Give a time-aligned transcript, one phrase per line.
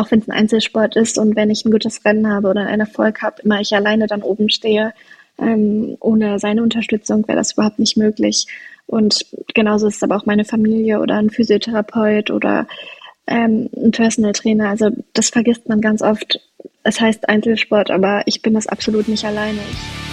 [0.00, 2.80] auch wenn es ein Einzelsport ist und wenn ich ein gutes Rennen habe oder einen
[2.80, 4.92] Erfolg habe, immer ich alleine dann oben stehe.
[5.38, 8.46] Ähm, ohne seine Unterstützung wäre das überhaupt nicht möglich.
[8.86, 12.66] Und genauso ist es aber auch meine Familie oder ein Physiotherapeut oder
[13.26, 14.68] ähm, ein Personal Trainer.
[14.70, 16.40] Also das vergisst man ganz oft.
[16.82, 19.60] Es heißt Einzelsport, aber ich bin das absolut nicht alleine.
[19.70, 20.09] Ich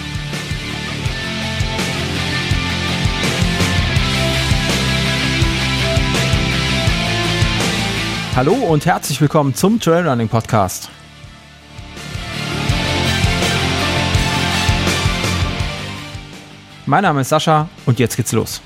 [8.37, 10.91] Hallo und herzlich willkommen zum Trailrunning Podcast.
[16.85, 18.61] Mein Name ist Sascha und jetzt geht's los.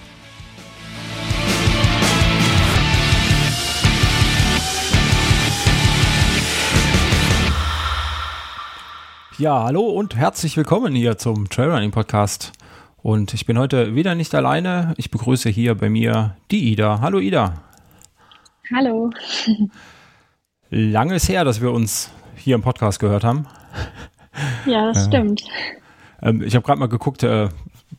[9.38, 12.52] Ja, hallo und herzlich willkommen hier zum Trailrunning Podcast.
[12.98, 14.94] Und ich bin heute wieder nicht alleine.
[14.98, 17.00] Ich begrüße hier bei mir die Ida.
[17.00, 17.71] Hallo Ida.
[18.74, 19.10] Hallo.
[20.70, 23.46] Lange ist her, dass wir uns hier im Podcast gehört haben.
[24.66, 25.44] Ja, das äh, stimmt.
[26.22, 27.50] Ähm, ich habe gerade mal geguckt, äh,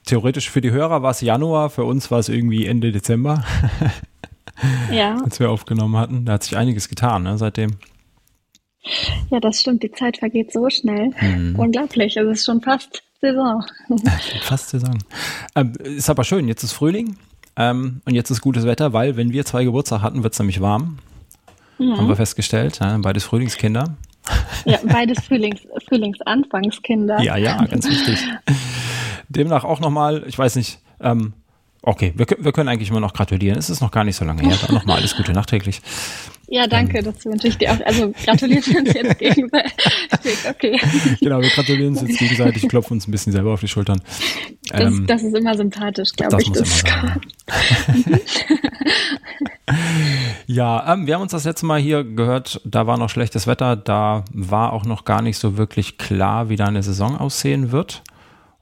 [0.07, 3.45] theoretisch für die Hörer war es Januar, für uns war es irgendwie Ende Dezember.
[4.91, 5.19] ja.
[5.23, 6.25] Als wir aufgenommen hatten.
[6.25, 7.73] Da hat sich einiges getan ne, seitdem.
[9.31, 9.83] Ja, das stimmt.
[9.83, 11.11] Die Zeit vergeht so schnell.
[11.17, 11.59] Hm.
[11.59, 12.17] Unglaublich.
[12.17, 13.63] Es ist schon fast Saison.
[14.41, 14.99] fast Saison.
[15.55, 16.49] Ähm, ist aber schön.
[16.49, 17.17] Jetzt ist Frühling.
[17.57, 20.61] Ähm, und jetzt ist gutes Wetter, weil wenn wir zwei Geburtstag hatten, wird es nämlich
[20.61, 20.99] warm.
[21.79, 21.97] Mhm.
[21.97, 22.79] Haben wir festgestellt.
[22.81, 23.97] Ja, beides Frühlingskinder.
[24.65, 27.21] Ja, beides Frühlings, Frühlingsanfangskinder.
[27.23, 28.19] Ja, ja, ganz wichtig.
[29.29, 31.33] Demnach auch nochmal, ich weiß nicht, ähm,
[31.83, 33.59] okay, wir, wir, können eigentlich immer noch gratulieren.
[33.59, 34.57] Es ist noch gar nicht so lange her.
[34.71, 35.83] Nochmal alles Gute nachträglich.
[36.53, 37.81] Ja, danke, ähm, das wünsche ich dir auch.
[37.87, 39.73] Also gratulieren wir uns jetzt gegenseitig.
[40.51, 40.79] Okay.
[41.19, 44.03] Genau, wir gratulieren uns jetzt gegenseitig, klopfen uns ein bisschen selber auf die Schultern.
[44.69, 46.49] Das, ähm, das ist immer sympathisch, glaube ich.
[46.51, 48.21] Muss das immer sein.
[50.47, 53.75] ja, ähm, wir haben uns das letzte Mal hier gehört, da war noch schlechtes Wetter,
[53.75, 58.03] da war auch noch gar nicht so wirklich klar, wie deine Saison aussehen wird.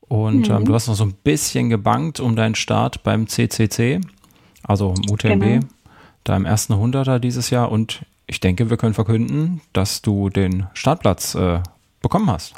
[0.02, 0.54] Und mhm.
[0.54, 4.00] ähm, du hast noch so ein bisschen gebankt um deinen Start beim CCC,
[4.62, 5.42] also im UTMB.
[5.42, 5.60] Genau
[6.24, 10.66] da im ersten Hunderter dieses Jahr und ich denke, wir können verkünden, dass du den
[10.74, 11.60] Startplatz äh,
[12.00, 12.54] bekommen hast.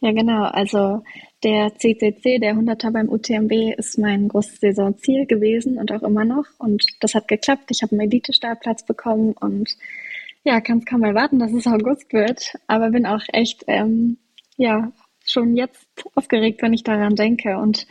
[0.00, 0.44] Ja, genau.
[0.44, 1.02] Also
[1.44, 6.44] der CCC, der 100er beim UTMB, ist mein großes Saisonziel gewesen und auch immer noch.
[6.58, 7.70] Und das hat geklappt.
[7.70, 9.70] Ich habe einen Elite-Startplatz bekommen und
[10.44, 12.54] ja, kann es kaum erwarten, dass es August wird.
[12.66, 14.18] Aber bin auch echt, ähm,
[14.56, 14.90] ja,
[15.24, 15.86] schon jetzt
[16.16, 17.56] aufgeregt, wenn ich daran denke.
[17.58, 17.86] Und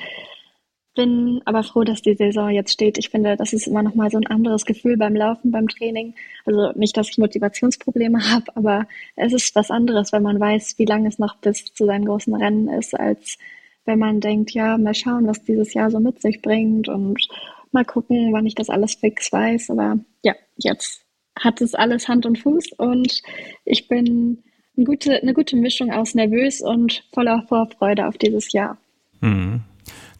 [0.94, 2.98] bin aber froh, dass die Saison jetzt steht.
[2.98, 6.16] Ich finde, das ist immer noch mal so ein anderes Gefühl beim Laufen, beim Training.
[6.46, 10.86] Also nicht, dass ich Motivationsprobleme habe, aber es ist was anderes, wenn man weiß, wie
[10.86, 13.38] lange es noch bis zu seinen großen Rennen ist, als
[13.86, 17.28] wenn man denkt, ja, mal schauen, was dieses Jahr so mit sich bringt und
[17.72, 19.70] mal gucken, wann ich das alles fix weiß.
[19.72, 21.06] Aber ja, jetzt
[21.40, 23.22] hat es alles Hand und Fuß und
[23.66, 24.44] ich bin
[24.78, 28.78] eine gute, eine gute Mischung aus nervös und voller Vorfreude auf dieses Jahr.
[29.22, 29.62] Mhm.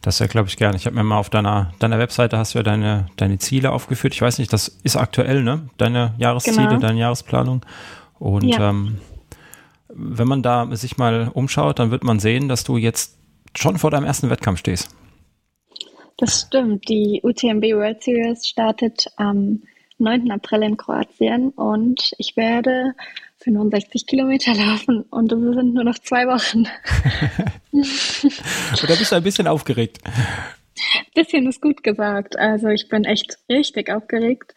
[0.02, 0.76] Das ja, glaube ich, gerne.
[0.76, 4.14] Ich habe mir mal auf deiner, deiner Webseite hast du ja deine, deine Ziele aufgeführt.
[4.14, 5.68] Ich weiß nicht, das ist aktuell, ne?
[5.78, 6.80] Deine Jahresziele, genau.
[6.80, 7.64] deine Jahresplanung.
[8.18, 8.70] Und ja.
[8.70, 8.98] ähm,
[9.88, 13.16] wenn man da sich mal umschaut, dann wird man sehen, dass du jetzt
[13.56, 14.94] schon vor deinem ersten Wettkampf stehst.
[16.16, 16.88] Das stimmt.
[16.88, 19.62] Die UTMB World Series startet am
[19.98, 20.32] 9.
[20.32, 22.94] April in Kroatien und ich werde
[23.38, 26.64] 65 Kilometer laufen und es sind nur noch zwei Wochen.
[27.72, 29.98] Oder bist du ein bisschen aufgeregt?
[31.14, 32.38] Bisschen ist gut gesagt.
[32.38, 34.54] Also ich bin echt richtig aufgeregt.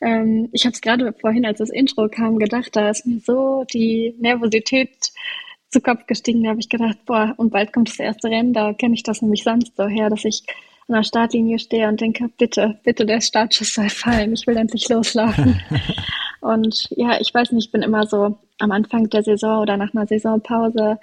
[0.00, 3.64] Ähm, ich habe es gerade vorhin, als das Intro kam, gedacht, da ist mir so
[3.72, 5.12] die Nervosität
[5.68, 6.42] zu Kopf gestiegen.
[6.42, 8.52] Da habe ich gedacht, boah, und bald kommt das erste Rennen.
[8.52, 10.42] Da kenne ich das nämlich sonst so her, dass ich
[10.88, 14.32] an der Startlinie stehe und denke, bitte, bitte, der Startschuss soll fallen.
[14.32, 15.62] Ich will endlich loslaufen.
[16.40, 19.94] Und ja, ich weiß nicht, ich bin immer so am Anfang der Saison oder nach
[19.94, 20.98] einer Saisonpause,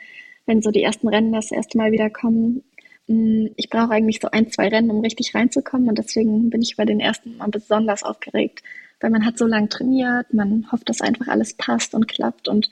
[0.47, 2.63] wenn so die ersten Rennen das erste Mal wieder kommen.
[3.07, 6.75] Mm, ich brauche eigentlich so ein, zwei Rennen, um richtig reinzukommen und deswegen bin ich
[6.75, 8.63] bei den ersten mal besonders aufgeregt,
[8.99, 12.69] weil man hat so lange trainiert, man hofft, dass einfach alles passt und klappt und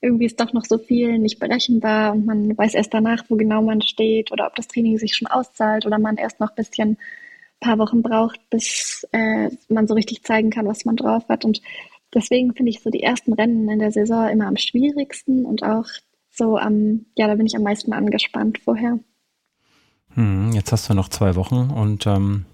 [0.00, 3.62] irgendwie ist doch noch so viel nicht berechenbar und man weiß erst danach, wo genau
[3.62, 6.98] man steht oder ob das Training sich schon auszahlt oder man erst noch ein bisschen
[7.64, 11.46] paar Wochen braucht, bis äh, man so richtig zeigen kann, was man drauf hat.
[11.46, 11.62] Und
[12.14, 15.86] deswegen finde ich so die ersten Rennen in der Saison immer am schwierigsten und auch
[16.34, 18.98] so am, ja, da bin ich am meisten angespannt vorher.
[20.14, 22.44] Hm, jetzt hast du noch zwei Wochen und ähm,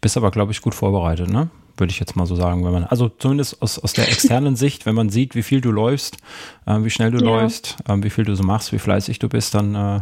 [0.00, 1.50] bist aber, glaube ich, gut vorbereitet, ne?
[1.76, 4.86] Würde ich jetzt mal so sagen, wenn man, also zumindest aus, aus der externen Sicht,
[4.86, 6.18] wenn man sieht, wie viel du läufst,
[6.66, 7.24] äh, wie schnell du ja.
[7.24, 10.00] läufst, äh, wie viel du so machst, wie fleißig du bist, dann äh,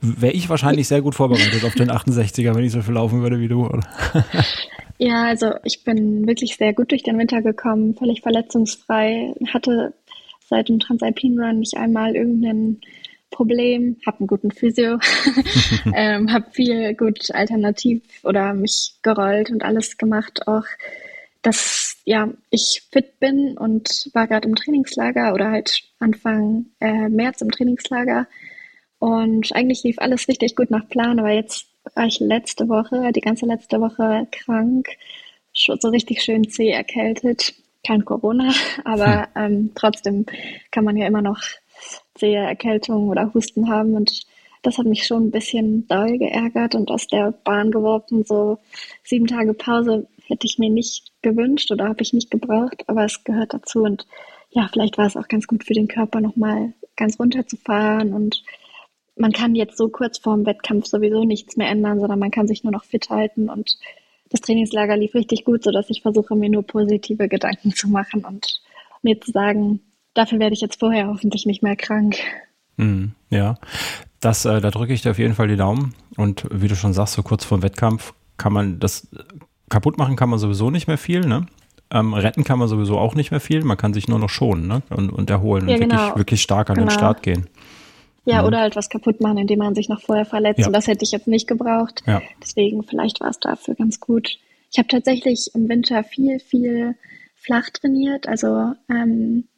[0.00, 3.40] wäre ich wahrscheinlich sehr gut vorbereitet auf den 68er, wenn ich so viel laufen würde
[3.40, 3.68] wie du.
[4.98, 9.94] Ja, also ich bin wirklich sehr gut durch den Winter gekommen, völlig verletzungsfrei, hatte
[10.52, 12.82] seit dem Transalpin Run nicht einmal irgendein
[13.30, 14.98] Problem, habe einen guten Physio,
[15.94, 20.66] ähm, habe viel gut alternativ oder mich gerollt und alles gemacht, auch
[21.40, 27.40] dass ja ich fit bin und war gerade im Trainingslager oder halt Anfang äh, März
[27.40, 28.28] im Trainingslager.
[28.98, 33.22] Und eigentlich lief alles richtig gut nach Plan, aber jetzt war ich letzte Woche, die
[33.22, 34.86] ganze letzte Woche krank,
[35.54, 37.54] so richtig schön zäh erkältet.
[37.86, 38.52] Kein Corona,
[38.84, 39.52] aber hm.
[39.52, 40.26] ähm, trotzdem
[40.70, 41.40] kann man ja immer noch
[42.14, 44.26] zähe Erkältung oder Husten haben und
[44.62, 48.24] das hat mich schon ein bisschen doll geärgert und aus der Bahn geworfen.
[48.24, 48.58] So
[49.02, 53.24] sieben Tage Pause hätte ich mir nicht gewünscht oder habe ich nicht gebraucht, aber es
[53.24, 54.06] gehört dazu und
[54.50, 58.44] ja, vielleicht war es auch ganz gut für den Körper nochmal ganz runterzufahren und
[59.16, 62.64] man kann jetzt so kurz vorm Wettkampf sowieso nichts mehr ändern, sondern man kann sich
[62.64, 63.78] nur noch fit halten und
[64.32, 68.60] das Trainingslager lief richtig gut, sodass ich versuche, mir nur positive Gedanken zu machen und
[69.02, 69.80] mir zu sagen,
[70.14, 72.16] dafür werde ich jetzt vorher hoffentlich nicht mehr krank.
[72.76, 73.58] Mm, ja,
[74.20, 75.94] das, äh, da drücke ich dir auf jeden Fall die Daumen.
[76.16, 79.08] Und wie du schon sagst, so kurz vor dem Wettkampf kann man das
[79.68, 81.46] kaputt machen, kann man sowieso nicht mehr viel, ne?
[81.90, 83.62] Ähm, retten kann man sowieso auch nicht mehr viel.
[83.64, 84.82] Man kann sich nur noch schonen ne?
[84.88, 85.96] und, und erholen ja, und genau.
[85.96, 86.88] wirklich, wirklich stark an genau.
[86.88, 87.48] den Start gehen.
[88.24, 88.48] Ja, mhm.
[88.48, 90.60] oder halt was kaputt machen, indem man sich noch vorher verletzt.
[90.60, 90.66] Ja.
[90.66, 92.02] Und das hätte ich jetzt nicht gebraucht.
[92.06, 92.22] Ja.
[92.40, 94.38] Deswegen, vielleicht war es dafür ganz gut.
[94.70, 96.94] Ich habe tatsächlich im Winter viel, viel
[97.34, 99.48] flach trainiert, also ähm,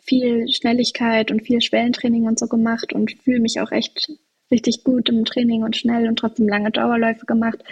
[0.00, 4.10] viel Schnelligkeit und viel Schwellentraining und so gemacht und fühle mich auch echt
[4.50, 7.62] richtig gut im Training und schnell und trotzdem lange Dauerläufe gemacht.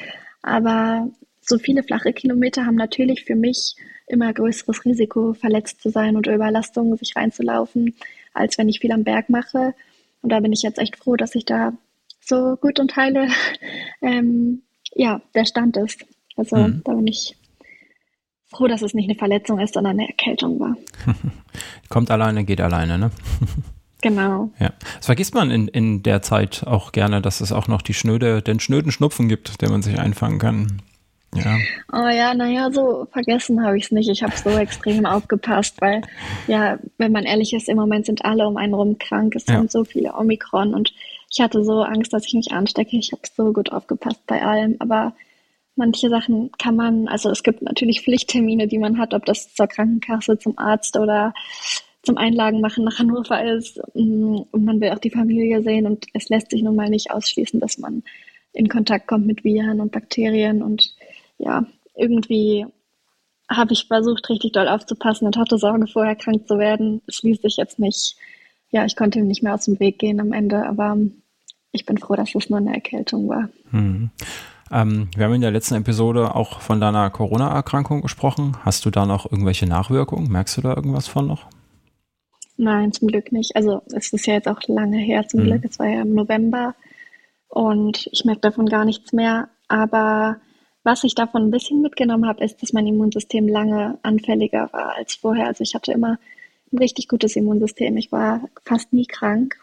[0.42, 1.10] Aber
[1.40, 3.74] so viele flache Kilometer haben natürlich für mich
[4.06, 7.94] immer größeres Risiko, verletzt zu sein und Überlastungen sich reinzulaufen
[8.32, 9.74] als wenn ich viel am Berg mache.
[10.22, 11.72] Und da bin ich jetzt echt froh, dass ich da
[12.20, 13.28] so gut und heile,
[14.02, 14.62] ähm,
[14.94, 16.04] ja, der Stand ist.
[16.36, 16.82] Also mhm.
[16.84, 17.36] da bin ich
[18.50, 20.76] froh, dass es nicht eine Verletzung ist, sondern eine Erkältung war.
[21.88, 23.10] Kommt alleine, geht alleine, ne?
[24.02, 24.50] Genau.
[24.58, 24.72] Ja.
[24.96, 28.40] Das vergisst man in, in der Zeit auch gerne, dass es auch noch die schnöde,
[28.40, 30.80] den schnöden Schnupfen gibt, den man sich einfangen kann.
[31.34, 31.56] Ja.
[31.92, 34.08] Oh ja, naja, so vergessen habe ich es nicht.
[34.08, 36.02] Ich habe so extrem aufgepasst, weil,
[36.48, 39.34] ja, wenn man ehrlich ist, im Moment sind alle um einen rum krank.
[39.36, 39.58] Es ja.
[39.58, 40.92] sind so viele Omikron und
[41.30, 42.96] ich hatte so Angst, dass ich mich anstecke.
[42.96, 45.14] Ich habe so gut aufgepasst bei allem, aber
[45.76, 49.68] manche Sachen kann man, also es gibt natürlich Pflichttermine, die man hat, ob das zur
[49.68, 51.32] Krankenkasse, zum Arzt oder
[52.02, 56.06] zum Einlagen machen nach Hannover ist mm, und man will auch die Familie sehen und
[56.14, 58.02] es lässt sich nun mal nicht ausschließen, dass man
[58.52, 60.94] in Kontakt kommt mit Viren und Bakterien und
[61.40, 61.64] ja,
[61.96, 62.66] irgendwie
[63.48, 67.02] habe ich versucht, richtig doll aufzupassen und hatte Sorge, vorher krank zu werden.
[67.06, 68.16] Es ließ sich jetzt nicht,
[68.70, 70.96] ja, ich konnte ihm nicht mehr aus dem Weg gehen am Ende, aber
[71.72, 73.48] ich bin froh, dass es nur eine Erkältung war.
[73.70, 74.10] Mhm.
[74.72, 78.56] Ähm, wir haben in der letzten Episode auch von deiner Corona-Erkrankung gesprochen.
[78.64, 80.30] Hast du da noch irgendwelche Nachwirkungen?
[80.30, 81.46] Merkst du da irgendwas von noch?
[82.56, 83.56] Nein, zum Glück nicht.
[83.56, 85.44] Also es ist ja jetzt auch lange her, zum mhm.
[85.44, 85.64] Glück.
[85.64, 86.74] Es war ja im November
[87.48, 89.48] und ich merke davon gar nichts mehr.
[89.66, 90.36] Aber
[90.82, 95.14] was ich davon ein bisschen mitgenommen habe, ist, dass mein Immunsystem lange anfälliger war als
[95.14, 95.46] vorher.
[95.46, 96.18] Also ich hatte immer
[96.72, 97.96] ein richtig gutes Immunsystem.
[97.96, 99.56] Ich war fast nie krank.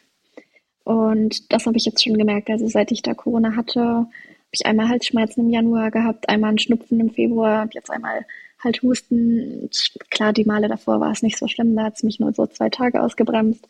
[0.84, 2.50] Und das habe ich jetzt schon gemerkt.
[2.50, 4.10] Also seit ich da Corona hatte, habe
[4.52, 8.26] ich einmal Halsschmerzen im Januar gehabt, einmal einen Schnupfen im Februar, jetzt einmal
[8.64, 9.70] halt Husten.
[10.10, 12.46] Klar, die Male davor war es nicht so schlimm, da hat es mich nur so
[12.48, 13.68] zwei Tage ausgebremst.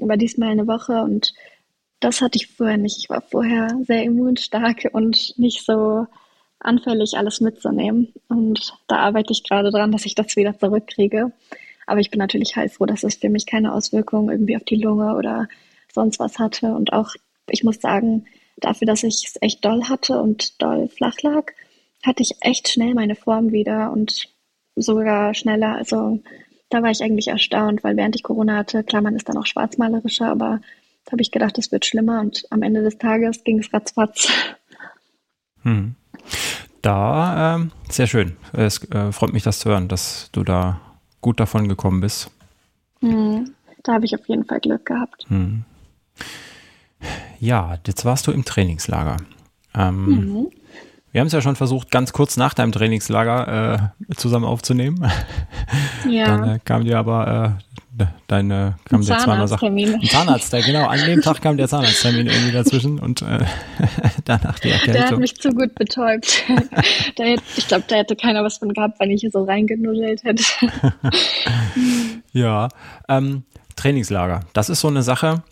[0.00, 1.34] Aber diesmal eine Woche und
[2.00, 2.98] das hatte ich vorher nicht.
[2.98, 6.06] Ich war vorher sehr immunstark und nicht so
[6.60, 8.12] anfällig, alles mitzunehmen.
[8.28, 11.32] Und da arbeite ich gerade dran, dass ich das wieder zurückkriege.
[11.86, 15.14] Aber ich bin natürlich heilfroh, dass es für mich keine Auswirkungen irgendwie auf die Lunge
[15.14, 15.48] oder
[15.92, 16.74] sonst was hatte.
[16.74, 17.14] Und auch,
[17.48, 18.26] ich muss sagen,
[18.58, 21.52] dafür, dass ich es echt doll hatte und doll flach lag,
[22.04, 24.28] hatte ich echt schnell meine Form wieder und
[24.76, 25.76] sogar schneller.
[25.76, 26.20] Also
[26.68, 29.46] da war ich eigentlich erstaunt, weil während ich Corona hatte, klar, man ist dann auch
[29.46, 30.60] schwarzmalerischer, aber
[31.04, 34.28] da habe ich gedacht, es wird schlimmer und am Ende des Tages ging es ratzfatz.
[35.62, 35.94] Hm.
[36.82, 38.36] Da, ähm, sehr schön.
[38.52, 40.80] Es äh, freut mich, das zu hören, dass du da
[41.20, 42.30] gut davon gekommen bist.
[43.00, 45.26] Hm, da habe ich auf jeden Fall Glück gehabt.
[45.28, 45.64] Hm.
[47.40, 49.16] Ja, jetzt warst du im Trainingslager.
[49.74, 50.48] Ähm, mhm.
[51.10, 55.10] Wir haben es ja schon versucht, ganz kurz nach deinem Trainingslager äh, zusammen aufzunehmen.
[56.08, 56.24] Ja.
[56.26, 57.87] Dann äh, kam dir aber äh,
[58.26, 60.00] deine kam der Zahnarzttermin.
[60.02, 60.86] Zahnarzt, genau.
[60.86, 63.44] An dem Tag kam der Zahnarzttermin irgendwie dazwischen und äh,
[64.24, 64.94] danach die Erkältung.
[64.94, 66.44] Der hat mich zu gut betäubt.
[67.16, 70.44] hätte, ich glaube, da hätte keiner was von gehabt, wenn ich hier so reingenuddelt hätte.
[72.32, 72.68] ja,
[73.08, 73.44] ähm,
[73.76, 74.40] Trainingslager.
[74.52, 75.42] Das ist so eine Sache.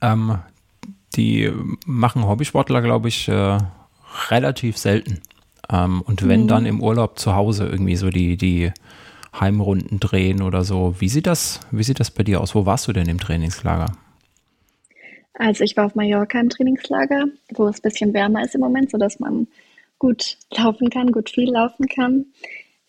[0.00, 0.38] Ähm,
[1.16, 1.50] die
[1.86, 3.58] machen Hobbysportler, glaube ich, äh,
[4.30, 5.22] relativ selten.
[5.70, 6.48] Ähm, und wenn mhm.
[6.48, 8.72] dann im Urlaub zu Hause irgendwie so die, die
[9.40, 10.94] Heimrunden drehen oder so.
[10.98, 12.54] Wie sieht das, wie sieht das bei dir aus?
[12.54, 13.96] Wo warst du denn im Trainingslager?
[15.34, 17.24] Also ich war auf Mallorca im Trainingslager,
[17.54, 19.48] wo es ein bisschen wärmer ist im Moment, sodass man
[19.98, 22.26] gut laufen kann, gut viel laufen kann.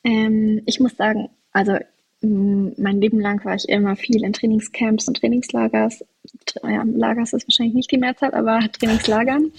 [0.03, 1.77] Ähm, ich muss sagen, also
[2.25, 6.03] mein Leben lang war ich immer viel in Trainingscamps und Trainingslagers.
[6.63, 9.51] Ja, Lagers ist wahrscheinlich nicht die Mehrzahl, aber Trainingslagern.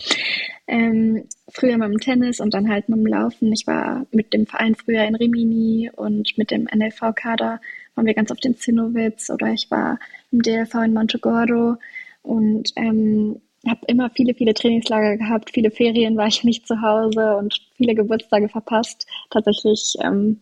[0.67, 3.53] Ähm, früher mit dem Tennis und dann halt mit dem Laufen.
[3.53, 7.61] Ich war mit dem Verein früher in Rimini und mit dem NLV-Kader
[7.95, 9.99] waren wir ganz auf den Zinnowitz oder ich war
[10.33, 11.77] im DLV in Montegordo
[12.23, 15.51] und ähm, habe immer viele, viele Trainingslager gehabt.
[15.53, 19.07] Viele Ferien war ich nicht zu Hause und viele Geburtstage verpasst.
[19.31, 20.41] Tatsächlich ähm,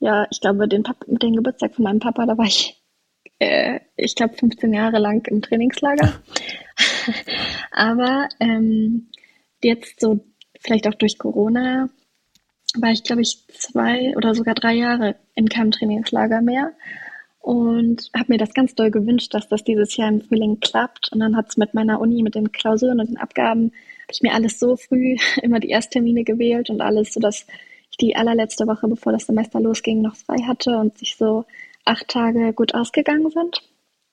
[0.00, 2.82] ja, ich glaube, den, Pap den Geburtstag von meinem Papa, da war ich,
[3.38, 6.12] äh, ich glaube, 15 Jahre lang im Trainingslager.
[7.70, 9.10] Aber ähm,
[9.62, 10.20] jetzt so,
[10.58, 11.88] vielleicht auch durch Corona,
[12.76, 16.72] war ich, glaube ich, zwei oder sogar drei Jahre in keinem Trainingslager mehr
[17.40, 21.10] und habe mir das ganz doll gewünscht, dass das dieses Jahr im Frühling klappt.
[21.12, 24.22] Und dann hat es mit meiner Uni, mit den Klausuren und den Abgaben, habe ich
[24.22, 27.46] mir alles so früh immer die Ersttermine gewählt und alles, so dass ich
[28.00, 31.44] die allerletzte Woche, bevor das Semester losging, noch frei hatte und sich so
[31.84, 33.62] acht Tage gut ausgegangen sind.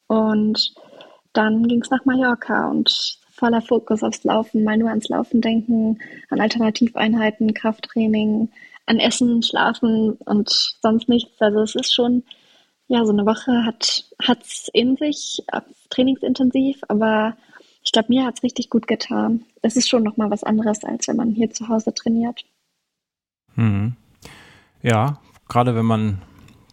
[0.07, 0.73] Und
[1.33, 5.99] dann ging es nach Mallorca und voller Fokus aufs Laufen, mal nur ans Laufen denken,
[6.29, 8.49] an Alternativeinheiten, Krafttraining,
[8.87, 10.49] an Essen, Schlafen und
[10.81, 11.39] sonst nichts.
[11.39, 12.23] Also es ist schon,
[12.87, 15.43] ja, so eine Woche hat es in sich,
[15.89, 17.37] trainingsintensiv, aber
[17.83, 19.45] ich glaube, mir hat es richtig gut getan.
[19.61, 22.43] Es ist schon nochmal was anderes, als wenn man hier zu Hause trainiert.
[23.57, 23.95] Mhm.
[24.81, 26.21] Ja, gerade wenn man,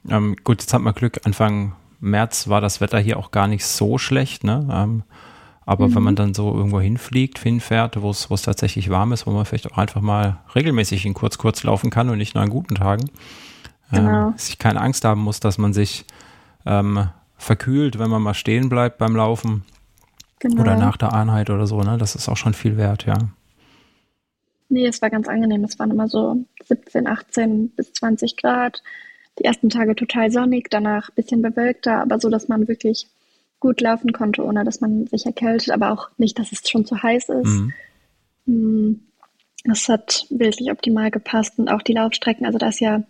[0.08, 3.66] ähm, gut, jetzt hat man Glück, Anfang März war das Wetter hier auch gar nicht
[3.66, 4.68] so schlecht, ne?
[4.70, 5.02] Ähm,
[5.66, 5.94] aber mhm.
[5.94, 6.18] wenn man mhm.
[6.18, 10.02] dann so irgendwo hinfliegt, hinfährt, wo es tatsächlich warm ist, wo man vielleicht auch einfach
[10.02, 13.10] mal regelmäßig in kurz kurz laufen kann und nicht nur an guten Tagen,
[13.92, 14.34] ähm, genau.
[14.36, 16.04] sich keine Angst haben muss, dass man sich
[16.66, 19.64] ähm, verkühlt, wenn man mal stehen bleibt beim Laufen
[20.38, 20.60] genau.
[20.60, 21.96] oder nach der Einheit oder so, ne?
[21.96, 23.16] Das ist auch schon viel wert, ja.
[24.68, 25.64] Nee, es war ganz angenehm.
[25.64, 28.82] Es waren immer so 17, 18 bis 20 Grad.
[29.38, 33.08] Die ersten Tage total sonnig, danach ein bisschen bewölkter, aber so, dass man wirklich
[33.60, 37.02] gut laufen konnte, ohne dass man sich erkältet, aber auch nicht, dass es schon zu
[37.02, 37.46] heiß ist.
[37.46, 37.72] Mhm.
[38.46, 39.00] Hm,
[39.64, 42.46] das hat wirklich optimal gepasst und auch die Laufstrecken.
[42.46, 43.02] Also da ist ja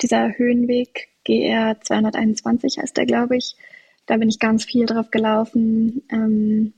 [0.00, 3.56] dieser Höhenweg GR 221 heißt der, glaube ich.
[4.06, 6.02] Da bin ich ganz viel drauf gelaufen.
[6.10, 6.72] Ähm,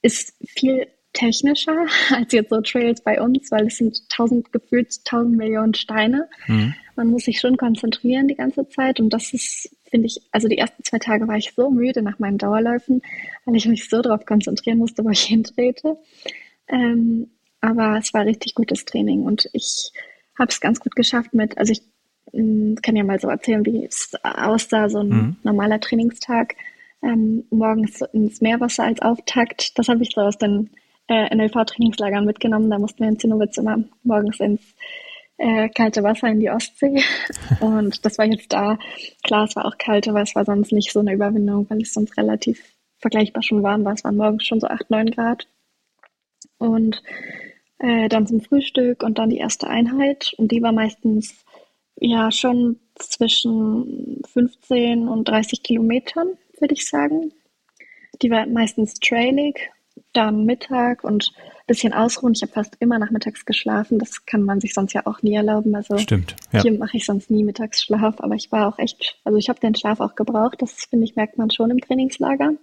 [0.00, 5.36] ist viel technischer als jetzt so Trails bei uns, weil es sind tausend gefühlt tausend
[5.36, 6.28] Millionen Steine.
[6.46, 6.74] Mhm.
[6.96, 10.58] Man muss sich schon konzentrieren die ganze Zeit und das ist, finde ich, also die
[10.58, 13.00] ersten zwei Tage war ich so müde nach meinen Dauerläufen,
[13.46, 15.96] weil ich mich so darauf konzentrieren musste, wo ich hintrete.
[16.68, 17.30] Ähm,
[17.60, 19.92] aber es war richtig gutes Training und ich
[20.38, 21.82] habe es ganz gut geschafft mit, also ich
[22.32, 25.36] ähm, kann ja mal so erzählen, wie es aussah, so ein mhm.
[25.42, 26.54] normaler Trainingstag.
[27.02, 29.78] Ähm, morgens ins Meerwasser als Auftakt.
[29.78, 30.70] Das habe ich so aus den
[31.08, 32.70] äh, NLV-Trainingslagern mitgenommen.
[32.70, 34.62] Da mussten wir in Zinnowitz immer morgens ins
[35.36, 37.02] äh, kalte Wasser in die Ostsee.
[37.60, 38.78] Und das war jetzt da.
[39.22, 41.92] Klar, es war auch kalt, aber es war sonst nicht so eine Überwindung, weil es
[41.92, 42.62] sonst relativ
[42.98, 43.94] vergleichbar schon warm war.
[43.94, 45.46] Es waren morgens schon so 8, 9 Grad.
[46.58, 47.02] Und
[47.78, 50.32] äh, dann zum Frühstück und dann die erste Einheit.
[50.38, 51.44] Und die war meistens
[51.96, 57.32] ja schon zwischen 15 und 30 Kilometern, würde ich sagen.
[58.22, 59.70] Die war meistens trailig
[60.12, 62.34] dann Mittag und ein bisschen ausruhen.
[62.34, 63.98] Ich habe fast immer nachmittags geschlafen.
[63.98, 65.74] Das kann man sich sonst ja auch nie erlauben.
[65.74, 66.36] Also Stimmt.
[66.52, 66.62] Ja.
[66.62, 69.74] Hier mache ich sonst nie Mittagsschlaf, aber ich war auch echt, also ich habe den
[69.74, 70.62] Schlaf auch gebraucht.
[70.62, 72.54] Das finde ich, merkt man schon im Trainingslager.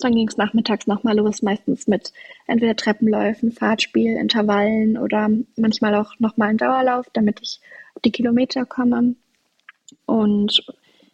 [0.00, 2.12] Dann ging es nachmittags nochmal los, meistens mit
[2.46, 7.60] entweder Treppenläufen, Fahrtspiel, Intervallen oder manchmal auch nochmal einen Dauerlauf, damit ich
[7.94, 9.16] auf die Kilometer komme.
[10.06, 10.64] Und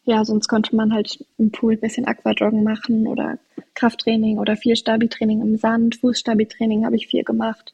[0.04, 3.38] ja, sonst konnte man halt im Pool ein bisschen Aquajoggen machen oder
[3.74, 5.96] Krafttraining oder viel Stabi-Training im Sand.
[5.96, 7.72] Fußstabi-Training habe ich viel gemacht,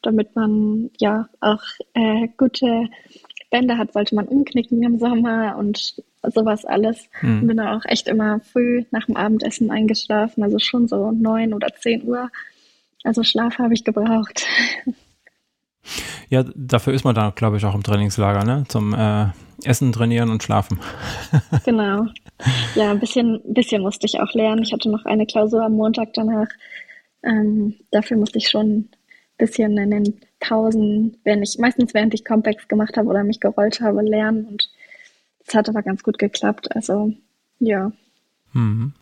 [0.00, 1.62] damit man ja auch
[1.94, 2.88] äh, gute
[3.50, 7.08] Bänder hat, sollte man umknicken im Sommer und sowas alles.
[7.20, 7.46] Mhm.
[7.48, 11.68] Bin da auch echt immer früh nach dem Abendessen eingeschlafen, also schon so neun oder
[11.74, 12.30] zehn Uhr.
[13.04, 14.46] Also Schlaf habe ich gebraucht.
[16.28, 18.64] Ja, dafür ist man da, glaube ich, auch im Trainingslager, ne?
[18.68, 19.26] Zum äh,
[19.66, 20.78] Essen, Trainieren und Schlafen.
[21.64, 22.06] genau.
[22.74, 24.62] Ja, ein bisschen, bisschen musste ich auch lernen.
[24.62, 26.48] Ich hatte noch eine Klausur am Montag danach.
[27.22, 28.90] Ähm, dafür musste ich schon ein
[29.38, 33.80] bisschen in den Pausen, wenn ich, meistens während ich Complex gemacht habe oder mich gerollt
[33.80, 34.46] habe, lernen.
[34.46, 34.70] Und
[35.46, 36.74] es hat aber ganz gut geklappt.
[36.74, 37.12] Also,
[37.58, 37.92] ja.
[38.52, 38.92] Mhm.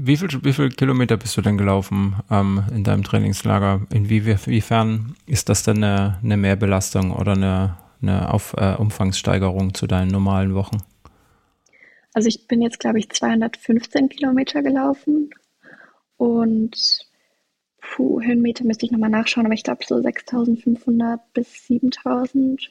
[0.00, 3.80] Wie viel, wie viel Kilometer bist du denn gelaufen ähm, in deinem Trainingslager?
[3.90, 10.10] Inwiefern ist das denn eine, eine Mehrbelastung oder eine, eine Auf, äh, Umfangssteigerung zu deinen
[10.10, 10.78] normalen Wochen?
[12.14, 15.30] Also ich bin jetzt, glaube ich, 215 Kilometer gelaufen
[16.16, 17.06] und
[17.80, 22.70] puh, Höhenmeter müsste ich nochmal nachschauen, aber ich glaube so 6500 bis 7000.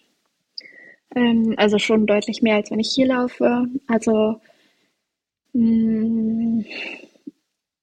[1.15, 3.67] Ähm, also schon deutlich mehr, als wenn ich hier laufe.
[3.88, 4.41] Also
[5.53, 6.65] mh, mm,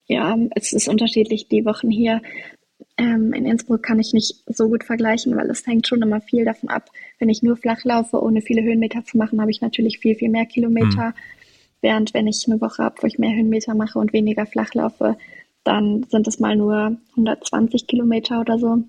[0.07, 2.21] ja, es ist unterschiedlich die Wochen hier.
[2.97, 6.45] Ähm, in Innsbruck kann ich nicht so gut vergleichen, weil es hängt schon immer viel
[6.45, 6.91] davon ab.
[7.19, 10.29] Wenn ich nur flach laufe, ohne viele Höhenmeter zu machen, habe ich natürlich viel, viel
[10.29, 11.09] mehr Kilometer.
[11.09, 11.15] Mhm.
[11.81, 15.17] Während wenn ich eine Woche habe, wo ich mehr Höhenmeter mache und weniger flach laufe,
[15.65, 18.85] dann sind es mal nur 120 Kilometer oder so.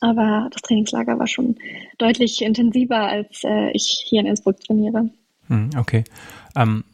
[0.00, 1.56] Aber das Trainingslager war schon
[1.98, 5.10] deutlich intensiver, als äh, ich hier in Innsbruck trainiere.
[5.48, 6.04] Hm, okay.
[6.56, 6.84] Ähm,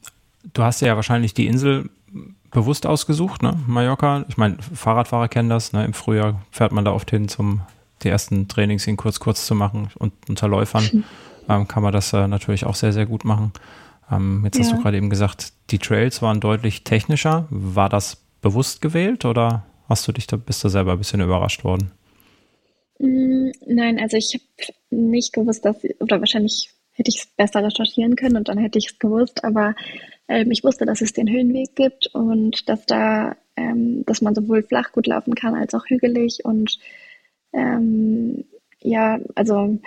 [0.53, 1.91] du hast ja wahrscheinlich die Insel
[2.55, 3.53] bewusst ausgesucht, ne?
[3.67, 4.25] Mallorca.
[4.29, 5.75] Ich meine, Fahrradfahrer kennen das.
[5.75, 5.85] Ne?
[5.85, 7.61] Im Frühjahr fährt man da oft hin, um
[8.03, 9.91] die ersten Trainings in kurz kurz zu machen.
[9.99, 11.05] Und unter Läufern hm.
[11.51, 13.53] ähm, kann man das äh, natürlich auch sehr, sehr gut machen.
[14.11, 14.65] Ähm, jetzt ja.
[14.65, 17.47] hast du gerade eben gesagt, die Trails waren deutlich technischer.
[17.51, 21.65] War das bewusst gewählt oder hast du dich da, bist du selber ein bisschen überrascht
[21.65, 21.91] worden?
[22.99, 28.15] Mm, nein, also ich habe nicht gewusst, dass, oder wahrscheinlich hätte ich es besser recherchieren
[28.15, 29.75] können und dann hätte ich es gewusst, aber
[30.29, 34.63] ähm, ich wusste, dass es den Höhenweg gibt und dass da, ähm, dass man sowohl
[34.63, 36.79] flach gut laufen kann als auch hügelig und
[37.53, 38.45] ähm,
[38.81, 39.79] ja, also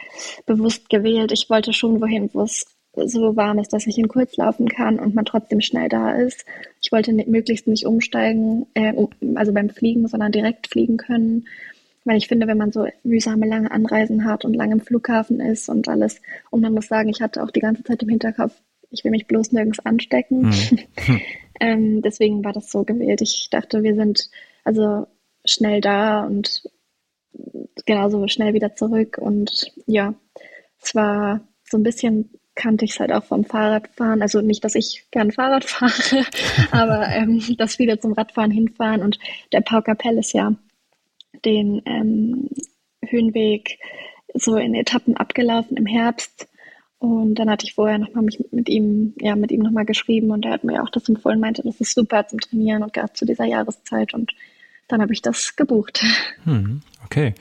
[0.45, 1.31] bewusst gewählt.
[1.31, 2.65] Ich wollte schon wohin, wo es
[3.05, 6.45] so warm ist, dass ich in kurz laufen kann und man trotzdem schnell da ist.
[6.81, 8.93] Ich wollte nicht, möglichst nicht umsteigen, äh,
[9.35, 11.47] also beim Fliegen, sondern direkt fliegen können.
[12.05, 15.69] Weil ich finde, wenn man so mühsame lange Anreisen hat und lange im Flughafen ist
[15.69, 18.53] und alles, und man muss sagen, ich hatte auch die ganze Zeit im Hinterkopf,
[18.89, 20.49] ich will mich bloß nirgends anstecken.
[20.49, 20.79] Mhm.
[21.59, 23.21] ähm, deswegen war das so gewählt.
[23.21, 24.29] Ich dachte, wir sind
[24.63, 25.07] also
[25.45, 26.63] schnell da und
[27.85, 29.17] genauso schnell wieder zurück.
[29.17, 30.13] Und ja,
[30.81, 34.21] es war so ein bisschen kannte ich es halt auch vom Fahrradfahren.
[34.21, 36.25] Also nicht, dass ich gern Fahrrad fahre,
[36.71, 39.01] aber ähm, das wieder zum Radfahren hinfahren.
[39.01, 39.19] Und
[39.53, 40.53] der Paukapell ist ja
[41.45, 42.49] den ähm,
[43.05, 43.79] Höhenweg
[44.33, 46.49] so in Etappen abgelaufen im Herbst.
[46.99, 50.45] Und dann hatte ich vorher nochmal mich mit ihm, ja, mit ihm nochmal geschrieben und
[50.45, 53.25] er hat mir auch das empfohlen, meinte, das ist super zum Trainieren und gerade zu
[53.25, 54.13] dieser Jahreszeit.
[54.13, 54.33] Und
[54.87, 56.03] dann habe ich das gebucht.
[56.45, 57.35] Hm, okay.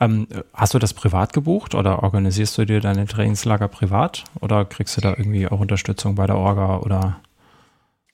[0.00, 4.96] Ähm, hast du das privat gebucht oder organisierst du dir deine Trainingslager privat oder kriegst
[4.96, 7.20] du da irgendwie auch Unterstützung bei der Orga oder?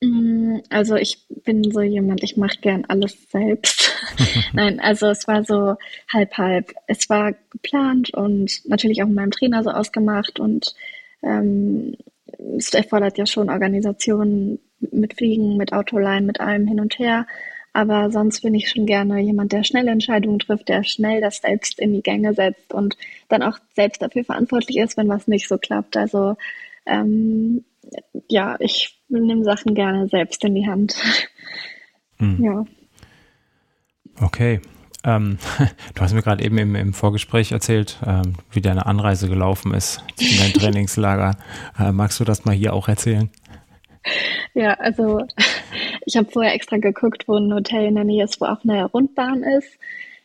[0.00, 3.85] Mm, also ich bin so jemand, ich mache gern alles selbst.
[4.52, 5.76] Nein, also es war so
[6.12, 6.72] halb halb.
[6.86, 10.74] Es war geplant und natürlich auch mit meinem Trainer so ausgemacht und
[11.22, 11.96] ähm,
[12.56, 17.26] es erfordert ja schon Organisationen mit Fliegen, mit Autoline, mit allem hin und her.
[17.72, 21.78] Aber sonst bin ich schon gerne jemand, der schnell Entscheidungen trifft, der schnell das selbst
[21.78, 22.96] in die Gänge setzt und
[23.28, 25.96] dann auch selbst dafür verantwortlich ist, wenn was nicht so klappt.
[25.96, 26.36] Also
[26.86, 27.64] ähm,
[28.28, 30.96] ja, ich nehme Sachen gerne selbst in die Hand.
[32.18, 32.42] Hm.
[32.42, 32.64] Ja.
[34.20, 34.60] Okay.
[35.04, 35.38] Ähm,
[35.94, 40.02] du hast mir gerade eben im, im, Vorgespräch erzählt, ähm, wie deine Anreise gelaufen ist
[40.18, 41.36] in dein Trainingslager.
[41.78, 43.30] Äh, magst du das mal hier auch erzählen?
[44.54, 45.24] Ja, also
[46.06, 48.84] ich habe vorher extra geguckt, wo ein Hotel in der Nähe ist, wo auch eine
[48.84, 49.78] Rundbahn ist,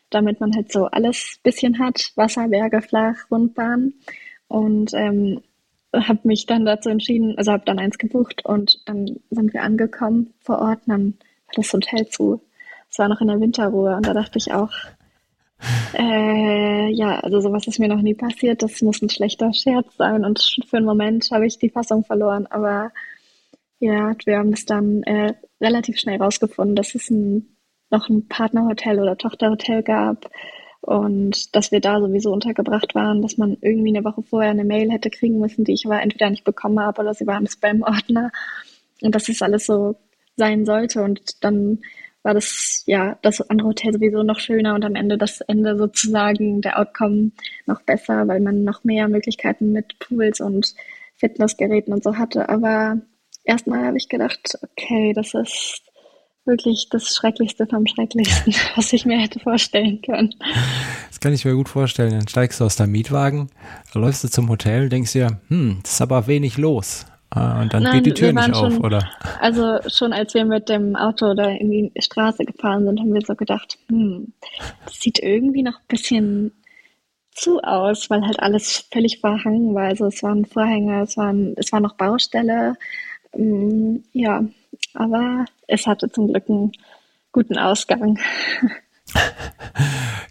[0.10, 3.94] damit man halt so alles bisschen hat, Wasser, Berge, Flach, Rundbahn.
[4.48, 5.42] Und ähm,
[5.94, 10.34] habe mich dann dazu entschieden, also habe dann eins gebucht und dann sind wir angekommen
[10.40, 11.14] vor Ort und dann
[11.48, 12.42] war das Hotel zu.
[12.92, 14.72] Es war noch in der Winterruhe und da dachte ich auch,
[15.94, 18.62] äh, ja, also sowas ist mir noch nie passiert.
[18.62, 22.48] Das muss ein schlechter Scherz sein und für einen Moment habe ich die Fassung verloren,
[22.48, 22.92] aber
[23.80, 27.56] ja, wir haben es dann äh, relativ schnell rausgefunden, dass es ein,
[27.90, 30.30] noch ein Partnerhotel oder Tochterhotel gab
[30.82, 34.92] und dass wir da sowieso untergebracht waren, dass man irgendwie eine Woche vorher eine Mail
[34.92, 38.32] hätte kriegen müssen, die ich aber entweder nicht bekommen habe oder sie war im Spam-Ordner
[39.02, 39.96] und dass das alles so
[40.36, 41.80] sein sollte und dann
[42.24, 46.62] war das ja das andere Hotel sowieso noch schöner und am Ende das Ende sozusagen
[46.62, 47.32] der Outcome
[47.66, 50.76] noch besser, weil man noch mehr Möglichkeiten mit Pools und
[51.16, 52.50] Fitnessgeräten und so hatte.
[52.50, 52.98] Aber
[53.44, 55.82] erstmal habe ich gedacht, okay, das ist
[56.46, 60.34] wirklich das Schrecklichste vom Schrecklichsten, was ich mir hätte vorstellen können.
[61.10, 62.12] Das kann ich mir gut vorstellen.
[62.12, 63.50] Dann steigst du aus deinem Mietwagen,
[63.94, 67.06] läufst du zum Hotel, denkst dir, hm, das ist aber wenig los.
[67.32, 69.10] Ah, und dann Nein, geht die Tür nicht auf, oder?
[69.40, 73.22] Also schon als wir mit dem Auto da in die Straße gefahren sind, haben wir
[73.22, 74.34] so gedacht, hm,
[74.86, 76.52] das sieht irgendwie noch ein bisschen
[77.32, 79.86] zu aus, weil halt alles völlig verhangen war.
[79.86, 82.76] Also es waren Vorhänge, es, waren, es war noch Baustelle,
[83.36, 84.44] Mm, ja,
[84.94, 86.72] aber es hatte zum Glück einen
[87.32, 88.20] guten Ausgang.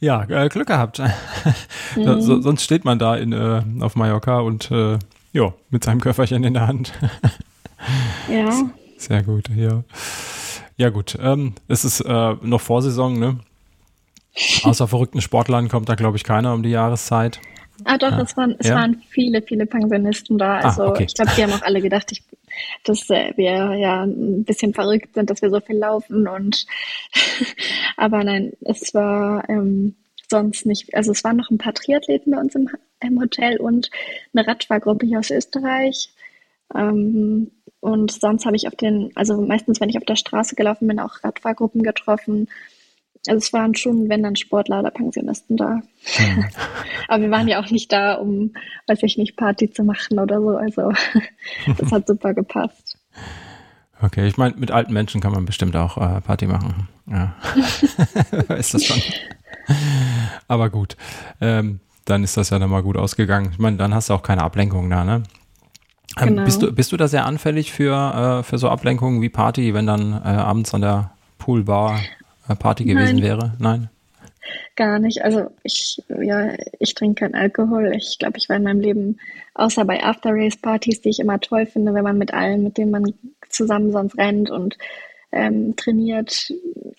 [0.02, 1.02] Ja, äh, Glück gehabt.
[1.96, 2.20] Mhm.
[2.20, 4.96] so, sonst steht man da in, äh, auf Mallorca und äh,
[5.32, 6.92] ja, mit seinem Köfferchen in der Hand.
[8.28, 8.70] ja.
[8.96, 9.82] Sehr gut, ja.
[10.76, 11.16] Ja, gut.
[11.20, 13.40] Ähm, es ist äh, noch Vorsaison, ne?
[14.62, 17.40] Außer verrückten Sportlern kommt da, glaube ich, keiner um die Jahreszeit.
[17.84, 18.20] Ah, doch, ja.
[18.20, 18.74] es, waren, es ja?
[18.74, 20.58] waren viele, viele Pensionisten da.
[20.58, 21.04] Ah, also, ah, okay.
[21.04, 22.22] ich glaube, die haben auch alle gedacht, ich,
[22.84, 26.66] dass äh, wir ja ein bisschen verrückt sind, dass wir so viel laufen und,
[27.96, 29.96] aber nein, es war, ähm,
[30.28, 32.68] sonst nicht, also es waren noch ein paar Triathleten bei uns im,
[33.02, 33.90] im Hotel und
[34.34, 36.10] eine Radfahrgruppe hier aus Österreich.
[36.74, 40.86] Ähm, und sonst habe ich auf den, also meistens, wenn ich auf der Straße gelaufen
[40.86, 42.48] bin, auch Radfahrgruppen getroffen.
[43.26, 45.82] Also es waren schon, wenn dann Sportler oder Pensionisten da.
[46.18, 46.44] Mhm.
[47.08, 48.52] Aber wir waren ja auch nicht da, um,
[48.86, 50.50] weiß ich nicht, Party zu machen oder so.
[50.50, 50.92] Also
[51.78, 52.98] das hat super gepasst.
[54.02, 56.88] Okay, ich meine, mit alten Menschen kann man bestimmt auch äh, Party machen.
[57.06, 57.36] Ja.
[58.56, 59.02] ist das schon.
[60.48, 60.96] Aber gut.
[61.40, 61.80] Ähm,
[62.10, 63.50] dann ist das ja dann mal gut ausgegangen.
[63.52, 65.22] Ich meine, dann hast du auch keine Ablenkung da, ne?
[66.18, 66.44] Ähm, genau.
[66.44, 69.86] bist, du, bist du da sehr anfällig für, äh, für so Ablenkungen wie Party, wenn
[69.86, 72.00] dann äh, abends an der Poolbar
[72.48, 73.22] äh, Party gewesen Nein.
[73.22, 73.52] wäre?
[73.58, 73.90] Nein?
[74.74, 75.22] Gar nicht.
[75.22, 77.92] Also ich, ja, ich trinke keinen Alkohol.
[77.94, 79.18] Ich glaube, ich war in meinem Leben,
[79.54, 83.14] außer bei After-Race-Partys, die ich immer toll finde, wenn man mit allen, mit denen man
[83.48, 84.78] zusammen sonst rennt und
[85.32, 86.52] ähm, trainiert,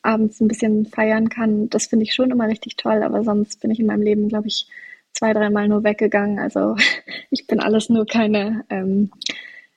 [0.03, 1.69] abends ein bisschen feiern kann.
[1.69, 4.47] Das finde ich schon immer richtig toll, aber sonst bin ich in meinem Leben, glaube
[4.47, 4.67] ich,
[5.21, 6.39] zwei, dreimal nur weggegangen.
[6.39, 6.75] Also
[7.29, 9.11] ich bin alles nur keine ähm,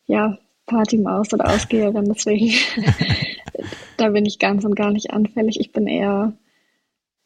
[0.06, 2.50] ja, Partymaus oder Ausgeherin, deswegen
[3.98, 5.60] da bin ich ganz und gar nicht anfällig.
[5.60, 6.32] Ich bin eher,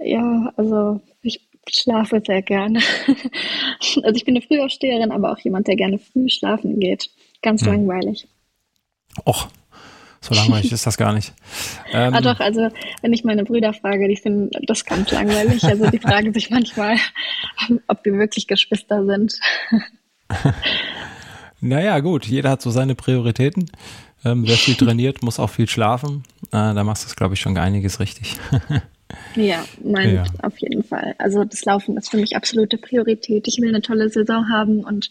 [0.00, 2.80] ja, also ich schlafe sehr gerne.
[4.02, 7.10] also ich bin eine Frühaufsteherin, aber auch jemand, der gerne früh schlafen geht.
[7.42, 7.68] Ganz hm.
[7.68, 8.26] langweilig.
[9.24, 9.48] Och,
[10.20, 11.32] so langweilig ist das gar nicht.
[11.92, 12.68] Ähm, ah doch, also
[13.02, 15.64] wenn ich meine Brüder frage, die finden das ganz langweilig.
[15.64, 16.96] Also die fragen sich manchmal,
[17.86, 19.38] ob wir wirklich Geschwister sind.
[21.60, 23.70] naja, gut, jeder hat so seine Prioritäten.
[24.24, 26.24] Ähm, wer viel trainiert, muss auch viel schlafen.
[26.48, 28.36] Äh, da machst du es, glaube ich, schon einiges richtig.
[29.36, 30.24] ja, nein, ja.
[30.42, 31.14] auf jeden Fall.
[31.18, 33.46] Also das Laufen ist für mich absolute Priorität.
[33.46, 35.10] Ich will eine tolle Saison haben und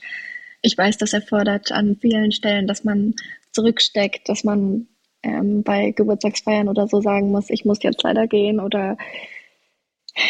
[0.62, 3.13] ich weiß, das erfordert an vielen Stellen, dass man
[3.52, 4.88] zurücksteckt, dass man
[5.28, 8.98] ähm, bei Geburtstagsfeiern oder so sagen muss, ich muss jetzt leider gehen oder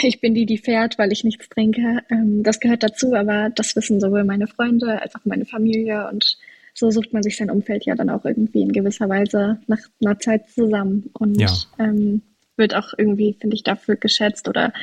[0.01, 2.03] ich bin die, die fährt, weil ich nichts trinke.
[2.10, 6.38] Ähm, das gehört dazu, aber das wissen sowohl meine Freunde als auch meine Familie und
[6.73, 10.19] so sucht man sich sein Umfeld ja dann auch irgendwie in gewisser Weise nach einer
[10.19, 11.51] Zeit zusammen und ja.
[11.79, 12.21] ähm,
[12.55, 14.73] wird auch irgendwie, finde ich, dafür geschätzt oder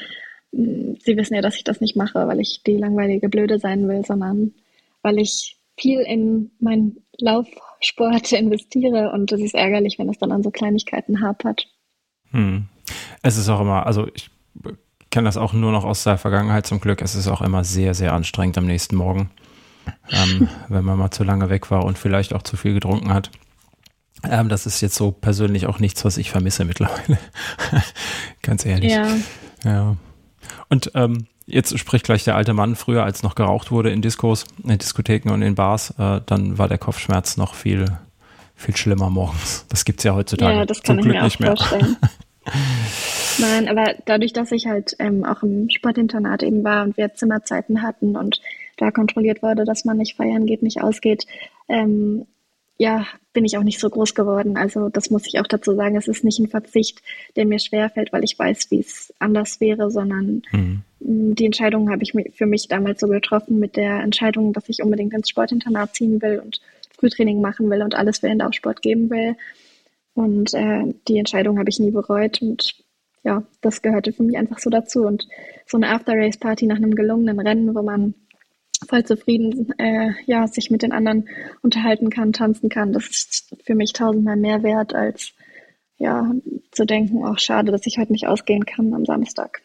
[0.52, 3.58] mh, mm, sie wissen ja, dass ich das nicht mache, weil ich die langweilige Blöde
[3.58, 4.54] sein will, sondern
[5.02, 7.04] weil ich viel in meinen
[7.84, 11.68] Laufsport investiere und es ist ärgerlich, wenn es dann an so Kleinigkeiten hapert.
[12.30, 12.66] Hm.
[13.22, 14.30] Es ist auch immer, also ich
[15.10, 17.94] kenne das auch nur noch aus der Vergangenheit zum Glück, es ist auch immer sehr,
[17.94, 19.30] sehr anstrengend am nächsten Morgen,
[20.10, 23.30] ähm, wenn man mal zu lange weg war und vielleicht auch zu viel getrunken hat.
[24.22, 27.18] Ähm, das ist jetzt so persönlich auch nichts, was ich vermisse mittlerweile.
[28.42, 28.92] Ganz ehrlich.
[28.92, 29.06] Ja.
[29.64, 29.96] ja.
[30.70, 34.44] Und ähm, Jetzt spricht gleich der alte Mann, früher als noch geraucht wurde in Diskos,
[34.62, 37.86] in Diskotheken und in Bars, äh, dann war der Kopfschmerz noch viel,
[38.54, 39.66] viel schlimmer morgens.
[39.68, 41.56] Das gibt es ja heutzutage ja, das kann zum ich Glück mir nicht mehr.
[41.56, 41.96] Vorstellen.
[43.38, 47.82] Nein, aber dadurch, dass ich halt ähm, auch im Sportinternat eben war und wir Zimmerzeiten
[47.82, 48.40] hatten und
[48.76, 51.26] da kontrolliert wurde, dass man nicht feiern geht, nicht ausgeht,
[51.68, 52.26] ähm,
[52.76, 54.56] ja, bin ich auch nicht so groß geworden.
[54.56, 55.96] Also das muss ich auch dazu sagen.
[55.96, 57.02] Es ist nicht ein Verzicht,
[57.36, 60.82] der mir schwerfällt, weil ich weiß, wie es anders wäre, sondern mhm.
[61.00, 65.14] die Entscheidung habe ich für mich damals so getroffen mit der Entscheidung, dass ich unbedingt
[65.14, 66.60] ins Sportinternat ziehen will und
[66.98, 69.36] Frühtraining machen will und alles für Endlaufsport geben will.
[70.14, 72.74] Und äh, die Entscheidung habe ich nie bereut und
[73.24, 75.06] ja, das gehörte für mich einfach so dazu.
[75.06, 75.26] Und
[75.66, 78.14] so eine After-Race-Party nach einem gelungenen Rennen, wo man
[78.84, 81.28] voll zufrieden, äh, ja, sich mit den anderen
[81.62, 82.92] unterhalten kann, tanzen kann.
[82.92, 85.32] Das ist für mich tausendmal mehr wert, als
[85.96, 86.32] ja,
[86.72, 89.62] zu denken, auch schade, dass ich heute nicht ausgehen kann am Samstag.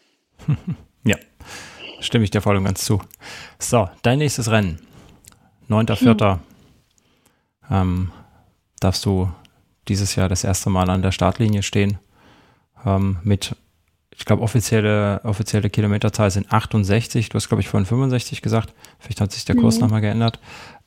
[1.03, 1.17] ja,
[1.99, 3.01] stimme ich dir voll und ganz zu.
[3.57, 4.79] So, dein nächstes Rennen.
[5.69, 6.31] 9.4.
[6.31, 6.39] Hm.
[7.71, 8.11] Ähm,
[8.79, 9.29] darfst du
[9.87, 11.97] dieses Jahr das erste Mal an der Startlinie stehen
[12.85, 13.55] ähm, mit
[14.19, 17.29] ich glaube, offizielle, offizielle Kilometerzahl sind 68.
[17.29, 18.73] Du hast, glaube ich, vorhin 65 gesagt.
[18.99, 19.83] Vielleicht hat sich der Kurs mhm.
[19.83, 20.39] nochmal geändert.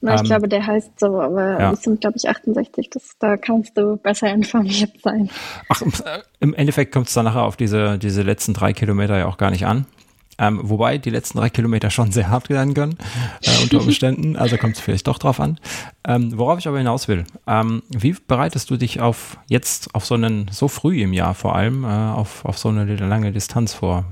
[0.02, 1.72] Na, ich ähm, glaube, der heißt so, aber ja.
[1.72, 2.90] es sind, glaube ich, 68.
[2.90, 5.30] Das, da kannst du besser informiert sein.
[5.70, 5.82] Ach,
[6.40, 9.50] im Endeffekt kommt es dann nachher auf diese, diese letzten drei Kilometer ja auch gar
[9.50, 9.86] nicht an.
[10.42, 12.98] Ähm, wobei die letzten drei Kilometer schon sehr hart werden können,
[13.44, 14.36] äh, unter Umständen.
[14.42, 15.60] Also kommt es vielleicht doch drauf an.
[16.04, 20.14] Ähm, worauf ich aber hinaus will, ähm, wie bereitest du dich auf jetzt, auf so
[20.14, 24.04] einen, so früh im Jahr vor allem, äh, auf, auf so eine lange Distanz vor?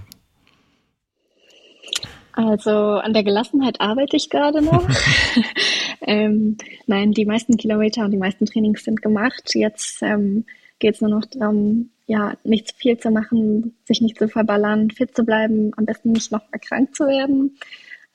[2.32, 4.88] Also an der Gelassenheit arbeite ich gerade noch.
[6.02, 9.50] ähm, nein, die meisten Kilometer und die meisten Trainings sind gemacht.
[9.54, 10.44] Jetzt ähm,
[10.80, 14.90] geht es nur noch darum, ja, nicht zu viel zu machen, sich nicht zu verballern,
[14.90, 17.56] fit zu bleiben, am besten nicht noch erkrankt zu werden,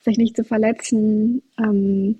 [0.02, 1.42] sich nicht zu verletzen.
[1.58, 2.20] Ähm,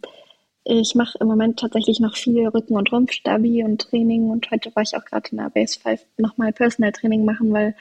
[0.64, 4.84] ich mache im Moment tatsächlich noch viel Rücken- und Rumpfstabi und Training und heute war
[4.84, 7.76] ich auch gerade in der Base 5 nochmal Personal Training machen, weil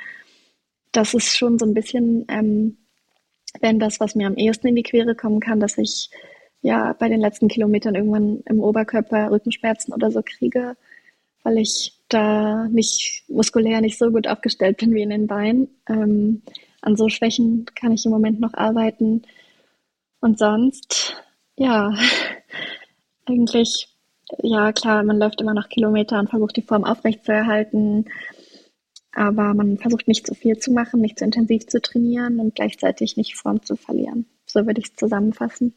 [0.93, 2.77] das ist schon so ein bisschen ähm,
[3.61, 6.11] wenn das, was mir am ehesten in die Quere kommen kann, dass ich
[6.63, 10.77] ja bei den letzten Kilometern irgendwann im Oberkörper Rückenschmerzen oder so kriege,
[11.43, 15.69] weil ich da nicht muskulär nicht so gut aufgestellt bin wie in den Beinen.
[15.89, 16.43] Ähm,
[16.81, 19.23] an so Schwächen kann ich im Moment noch arbeiten.
[20.21, 21.17] Und sonst,
[21.57, 21.95] ja,
[23.27, 23.89] eigentlich,
[24.43, 28.07] ja klar, man läuft immer noch Kilometer und versucht die Form aufrechtzuerhalten.
[29.13, 33.17] Aber man versucht nicht zu viel zu machen, nicht zu intensiv zu trainieren und gleichzeitig
[33.17, 34.27] nicht Form zu verlieren.
[34.47, 35.75] So würde ich es zusammenfassen.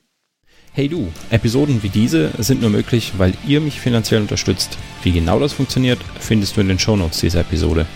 [0.77, 4.77] Hey du, Episoden wie diese sind nur möglich, weil ihr mich finanziell unterstützt.
[5.01, 7.87] Wie genau das funktioniert, findest du in den Shownotes dieser Episode.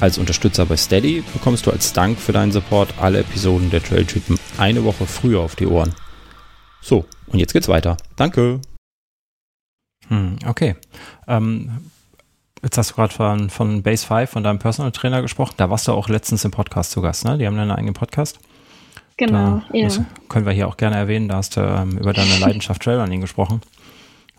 [0.00, 4.38] Als Unterstützer bei Steady bekommst du als Dank für deinen Support alle Episoden der Trailtypen
[4.56, 5.94] eine Woche früher auf die Ohren.
[6.80, 7.98] So, und jetzt geht's weiter.
[8.16, 8.62] Danke.
[10.08, 10.74] Hm, okay.
[11.28, 11.70] Ähm,
[12.62, 15.56] Jetzt hast du gerade von, von Base 5, von deinem Personal Trainer gesprochen.
[15.58, 17.36] Da warst du auch letztens im Podcast zu Gast, ne?
[17.36, 18.38] Die haben einen eigenen Podcast.
[19.16, 19.88] Genau, da, ja.
[20.28, 21.28] können wir hier auch gerne erwähnen.
[21.28, 23.60] Da hast du ähm, über deine Leidenschaft Trailrunning gesprochen.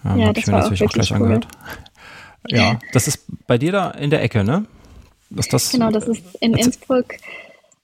[0.05, 1.17] Ähm, ja, das ich mir natürlich auch, auch gleich cool.
[1.17, 1.47] angehört.
[2.49, 4.65] Ja, das ist bei dir da in der Ecke, ne?
[5.35, 7.07] Ist das, genau, das ist in Innsbruck.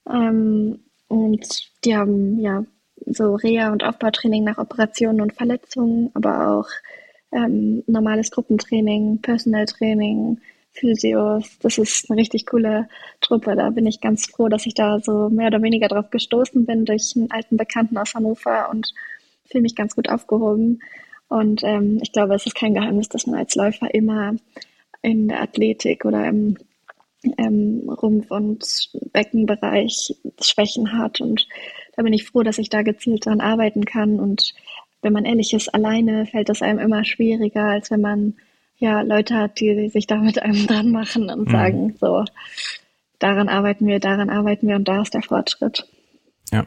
[0.08, 0.78] Ähm,
[1.08, 2.64] und die haben ja
[3.04, 6.68] so Reha- und Aufbautraining nach Operationen und Verletzungen, aber auch
[7.32, 10.40] ähm, normales Gruppentraining, Personal Training,
[10.74, 11.58] Physios.
[11.60, 12.88] Das ist eine richtig coole
[13.20, 13.56] Truppe.
[13.56, 16.84] Da bin ich ganz froh, dass ich da so mehr oder weniger drauf gestoßen bin
[16.84, 18.92] durch einen alten Bekannten aus Hannover und
[19.50, 20.80] fühle mich ganz gut aufgehoben.
[21.28, 24.34] Und ähm, ich glaube, es ist kein Geheimnis, dass man als Läufer immer
[25.02, 26.56] in der Athletik oder im
[27.38, 31.20] ähm, Rumpf- und Beckenbereich Schwächen hat.
[31.20, 31.46] Und
[31.96, 34.54] da bin ich froh, dass ich da gezielt dran arbeiten kann und
[35.04, 38.34] wenn man ehrlich ist, alleine fällt es einem immer schwieriger, als wenn man
[38.78, 41.52] ja Leute hat, die sich da mit einem dran machen und mhm.
[41.52, 42.24] sagen, so,
[43.18, 45.86] daran arbeiten wir, daran arbeiten wir und da ist der Fortschritt.
[46.52, 46.66] Ja,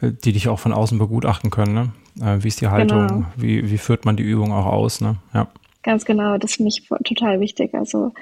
[0.00, 1.92] die dich auch von außen begutachten können, ne?
[2.20, 3.26] Äh, wie ist die Haltung, genau.
[3.36, 5.16] wie, wie führt man die Übung auch aus, ne?
[5.34, 5.48] Ja.
[5.82, 7.74] Ganz genau, das finde ich total wichtig.
[7.74, 8.12] Also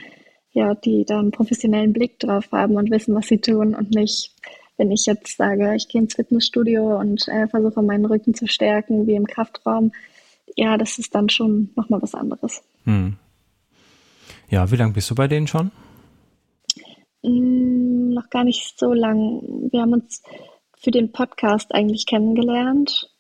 [0.53, 4.33] ja, die da einen professionellen Blick drauf haben und wissen, was sie tun und nicht
[4.79, 9.07] wenn ich jetzt sage, ich gehe ins Fitnessstudio und äh, versuche meinen Rücken zu stärken,
[9.07, 9.93] wie im Kraftraum,
[10.57, 12.63] ja, das ist dann schon nochmal was anderes.
[12.89, 13.17] Hm.
[14.49, 15.71] Ja, wie lange bist du bei denen schon?
[17.23, 19.43] Mm, noch gar nicht so lang.
[19.71, 20.23] Wir haben uns
[20.79, 23.11] für den Podcast eigentlich kennengelernt,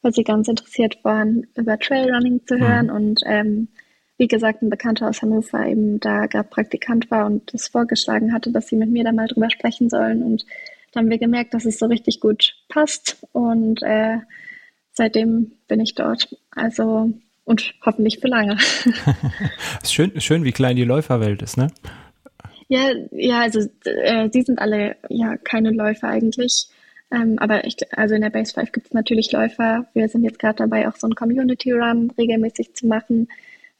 [0.00, 2.66] weil sie ganz interessiert waren, über Trailrunning zu hm.
[2.66, 2.96] hören hm.
[2.96, 3.68] und ähm,
[4.18, 8.50] wie gesagt, ein Bekannter aus Hannover eben da gerade Praktikant war und das vorgeschlagen hatte,
[8.50, 10.44] dass sie mit mir da mal drüber sprechen sollen und
[10.92, 14.18] da haben wir gemerkt, dass es so richtig gut passt und äh,
[14.92, 16.36] seitdem bin ich dort.
[16.50, 17.12] Also
[17.44, 18.56] und hoffentlich für lange.
[19.84, 21.68] schön, schön, wie klein die Läuferwelt ist, ne?
[22.68, 26.68] Ja, ja, also äh, die sind alle ja keine Läufer eigentlich.
[27.10, 29.86] Ähm, aber ich, also in der Base 5 gibt es natürlich Läufer.
[29.92, 33.28] Wir sind jetzt gerade dabei, auch so einen Community Run regelmäßig zu machen.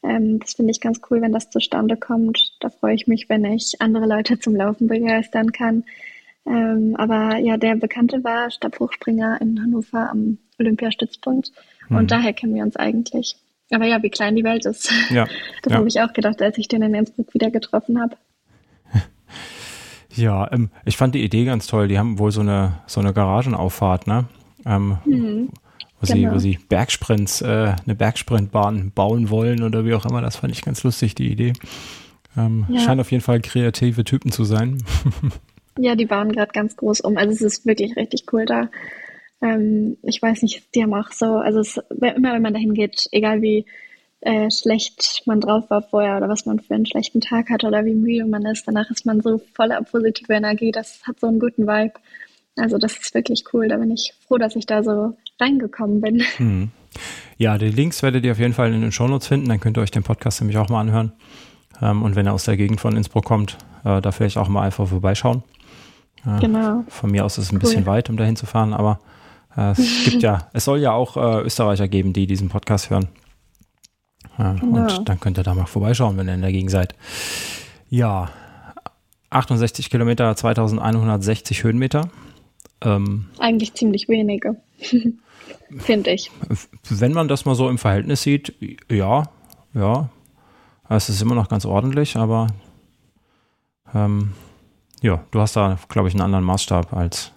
[0.03, 2.55] Ähm, das finde ich ganz cool, wenn das zustande kommt.
[2.59, 5.85] Da freue ich mich, wenn ich andere Leute zum Laufen begeistern kann.
[6.45, 11.51] Ähm, aber ja, der Bekannte war Stabhochspringer in Hannover am Olympiastützpunkt
[11.87, 11.97] hm.
[11.97, 13.37] und daher kennen wir uns eigentlich.
[13.71, 14.91] Aber ja, wie klein die Welt ist.
[15.09, 15.25] Ja.
[15.63, 15.77] Das ja.
[15.77, 18.17] habe ich auch gedacht, als ich den in Innsbruck wieder getroffen habe.
[20.13, 21.87] Ja, ähm, ich fand die Idee ganz toll.
[21.87, 24.25] Die haben wohl so eine, so eine Garagenauffahrt, ne?
[24.65, 25.49] Ähm, hm.
[25.99, 26.29] wo, genau.
[26.29, 30.21] sie, wo sie Bergsprints, äh, eine Bergsprintbahn bauen wollen oder wie auch immer.
[30.21, 31.53] Das fand ich ganz lustig, die Idee.
[32.37, 32.81] Ähm, ja.
[32.81, 34.83] Scheint auf jeden Fall kreative Typen zu sein.
[35.79, 37.17] Ja, die bauen gerade ganz groß um.
[37.17, 38.69] Also es ist wirklich richtig cool da.
[39.43, 43.07] Ähm, ich weiß nicht, die haben auch so, also es, immer wenn man dahin geht,
[43.11, 43.65] egal wie
[44.21, 47.83] äh, schlecht man drauf war vorher oder was man für einen schlechten Tag hat oder
[47.83, 50.71] wie müde man ist, danach ist man so voller positive Energie.
[50.71, 51.93] Das hat so einen guten Vibe.
[52.55, 53.67] Also das ist wirklich cool.
[53.67, 56.23] Da bin ich froh, dass ich da so reingekommen bin.
[56.37, 56.71] Hm.
[57.39, 59.49] Ja, die Links werdet ihr auf jeden Fall in den Shownotes finden.
[59.49, 61.11] Dann könnt ihr euch den Podcast nämlich auch mal anhören.
[61.81, 64.61] Ähm, und wenn er aus der Gegend von Innsbruck kommt, äh, da vielleicht auch mal
[64.61, 65.41] einfach vorbeischauen.
[66.23, 66.83] Ja, genau.
[66.87, 67.61] Von mir aus ist es ein cool.
[67.61, 69.12] bisschen weit, um dahin zu fahren, aber äh,
[69.55, 73.07] es gibt ja, es soll ja auch äh, Österreicher geben, die diesen Podcast hören.
[74.37, 74.97] Ja, genau.
[74.97, 76.95] Und dann könnt ihr da mal vorbeischauen, wenn ihr in der Gegend seid.
[77.89, 78.29] Ja,
[79.29, 82.09] 68 Kilometer, 2160 Höhenmeter.
[82.81, 84.57] Ähm, Eigentlich ziemlich wenige,
[85.77, 86.31] finde ich.
[86.89, 88.53] Wenn man das mal so im Verhältnis sieht,
[88.89, 89.29] ja,
[89.73, 90.09] ja.
[90.89, 92.47] Es ist immer noch ganz ordentlich, aber
[93.93, 94.33] ähm,
[95.01, 97.31] ja, du hast da, glaube ich, einen anderen Maßstab als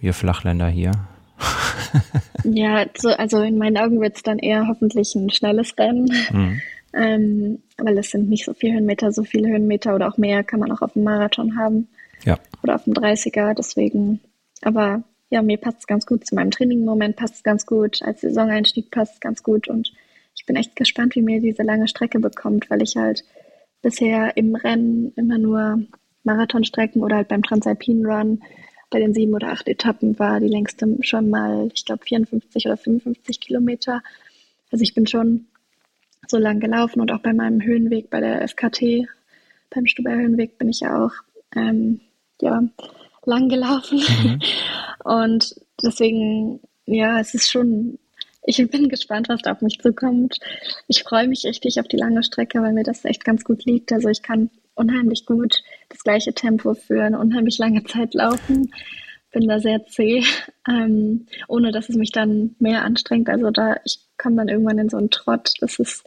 [0.00, 0.92] wir Flachländer hier.
[2.44, 6.10] ja, so, also in meinen Augen wird es dann eher hoffentlich ein schnelles Rennen.
[6.30, 6.62] Mhm.
[6.94, 10.60] Ähm, weil es sind nicht so viele Höhenmeter, so viele Höhenmeter oder auch mehr kann
[10.60, 11.88] man auch auf dem Marathon haben.
[12.22, 12.38] Ja.
[12.62, 14.20] Oder auf dem 30er, deswegen,
[14.60, 16.26] aber ja, mir passt es ganz gut.
[16.26, 18.02] Zu meinem Training im Moment passt es ganz gut.
[18.02, 19.90] Als Saisoneinstieg passt es ganz gut und
[20.36, 23.24] ich bin echt gespannt, wie mir diese lange Strecke bekommt, weil ich halt
[23.80, 25.82] bisher im Rennen immer nur
[26.24, 28.42] Marathonstrecken oder halt beim Transalpinen Run
[28.92, 32.76] bei den sieben oder acht Etappen war die längste schon mal, ich glaube, 54 oder
[32.76, 34.02] 55 Kilometer.
[34.70, 35.46] Also ich bin schon
[36.28, 39.08] so lang gelaufen und auch bei meinem Höhenweg bei der FKT,
[39.70, 41.12] beim Stuber Höhenweg bin ich ja auch
[41.56, 42.00] ähm,
[42.40, 42.62] ja,
[43.24, 43.98] lang gelaufen.
[43.98, 44.40] Mhm.
[45.04, 47.98] Und deswegen, ja, es ist schon,
[48.44, 50.38] ich bin gespannt, was da auf mich zukommt.
[50.86, 53.92] Ich freue mich richtig auf die lange Strecke, weil mir das echt ganz gut liegt.
[53.92, 58.72] Also ich kann unheimlich gut das gleiche Tempo für eine unheimlich lange Zeit laufen.
[59.32, 60.22] Bin da sehr zäh,
[60.68, 63.28] ähm, ohne dass es mich dann mehr anstrengt.
[63.28, 65.54] Also da, ich komme dann irgendwann in so einen Trott.
[65.60, 66.04] Das ist,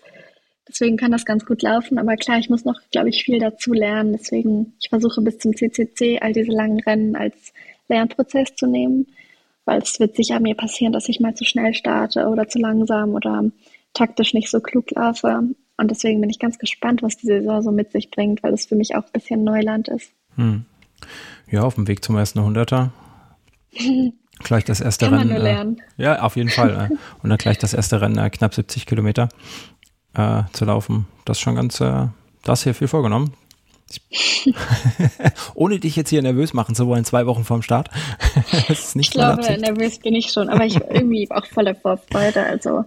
[0.67, 1.97] deswegen kann das ganz gut laufen.
[1.97, 4.13] Aber klar, ich muss noch, glaube ich, viel dazu lernen.
[4.13, 7.51] Deswegen, ich versuche bis zum CCC all diese langen Rennen als
[7.87, 9.07] Lernprozess zu nehmen.
[9.65, 13.15] Weil es wird sicher mir passieren, dass ich mal zu schnell starte oder zu langsam
[13.15, 13.49] oder
[13.93, 15.49] taktisch nicht so klug laufe.
[15.77, 18.65] Und deswegen bin ich ganz gespannt, was die Saison so mit sich bringt, weil es
[18.65, 20.11] für mich auch ein bisschen Neuland ist.
[20.35, 20.65] Hm.
[21.49, 22.91] Ja, auf dem Weg zum ersten Hunderter.
[24.39, 25.79] gleich das erste Kann Rennen.
[25.97, 26.89] Äh, ja, auf jeden Fall.
[26.91, 29.29] Äh, und dann gleich das erste Rennen, äh, knapp 70 Kilometer
[30.13, 31.07] äh, zu laufen.
[31.25, 32.07] Das ist schon ganz, äh,
[32.43, 33.33] das hier viel vorgenommen.
[35.53, 37.89] Ohne dich jetzt hier nervös machen zu wollen, zwei Wochen vorm Start.
[38.67, 42.43] das ist nicht ich glaube, nervös bin ich schon, aber ich irgendwie auch voller Vorfreude.
[42.43, 42.83] Also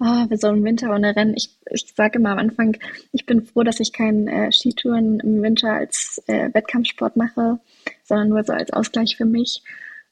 [0.00, 1.34] oh, wir sollen Winter ohne Rennen.
[1.36, 2.76] Ich, ich sage immer am Anfang,
[3.12, 7.58] ich bin froh, dass ich keinen äh, Skitouren im Winter als äh, Wettkampfsport mache,
[8.04, 9.62] sondern nur so als Ausgleich für mich.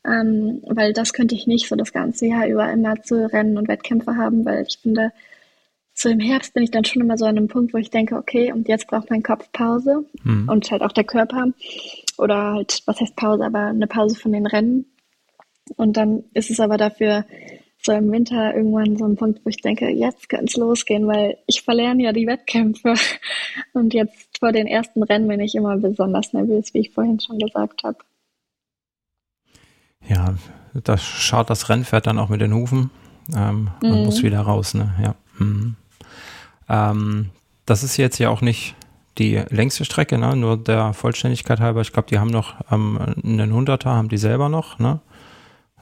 [0.04, 3.68] Ähm, weil das könnte ich nicht so das ganze Jahr über immer zu Rennen und
[3.68, 5.12] Wettkämpfe haben, weil ich finde,
[5.94, 8.16] so im Herbst bin ich dann schon immer so an einem Punkt, wo ich denke,
[8.16, 10.48] okay, und jetzt braucht mein Kopf Pause mhm.
[10.48, 11.48] und halt auch der Körper.
[12.18, 14.86] Oder halt, was heißt Pause, aber eine Pause von den Rennen.
[15.76, 17.24] Und dann ist es aber dafür
[17.86, 21.38] so im Winter irgendwann so ein Punkt, wo ich denke, jetzt kann es losgehen, weil
[21.46, 22.94] ich verlerne ja die Wettkämpfe.
[23.72, 27.38] Und jetzt vor den ersten Rennen bin ich immer besonders nervös, wie ich vorhin schon
[27.38, 27.98] gesagt habe.
[30.06, 30.34] Ja,
[30.74, 32.90] da schaut das Rennpferd dann auch mit den Hufen
[33.34, 33.90] ähm, mhm.
[33.90, 34.94] und muss wieder raus, ne?
[35.02, 35.14] Ja.
[35.38, 35.76] Mhm.
[36.68, 37.30] Ähm,
[37.64, 38.74] das ist jetzt ja auch nicht
[39.18, 40.36] die längste Strecke, ne?
[40.36, 41.80] Nur der Vollständigkeit halber.
[41.80, 45.00] Ich glaube, die haben noch ähm, einen Hunderter, haben die selber noch, ne?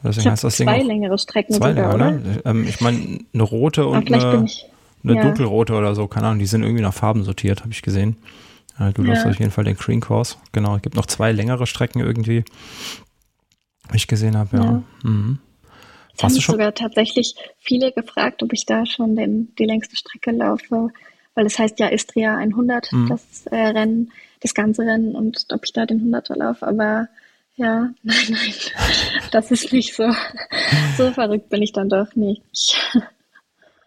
[0.04, 2.50] Deswegen heißt das Ding zwei längere Strecken zwei sogar, längere, oder?
[2.50, 4.66] Ähm, ich meine, eine rote und eine, ich,
[5.02, 5.22] eine ja.
[5.22, 8.16] dunkelrote oder so, keine Ahnung, die sind irgendwie nach Farben sortiert, habe ich gesehen.
[8.78, 9.08] Äh, du ja.
[9.08, 10.36] läufst auf jeden Fall den Green Course.
[10.52, 12.44] Genau, es gibt noch zwei längere Strecken irgendwie,
[13.90, 14.64] wie ich gesehen habe, ja.
[14.64, 14.82] ja.
[15.02, 15.38] Mhm.
[16.16, 20.30] Es haben mich sogar tatsächlich viele gefragt, ob ich da schon den, die längste Strecke
[20.30, 20.90] laufe,
[21.34, 23.08] weil es heißt ja Istria 100, mhm.
[23.08, 27.08] das äh, Rennen, das ganze Rennen und ob ich da den 100er laufe, aber
[27.56, 28.54] ja, nein, nein,
[29.30, 30.10] das ist nicht so.
[30.96, 32.42] So verrückt bin ich dann doch nicht.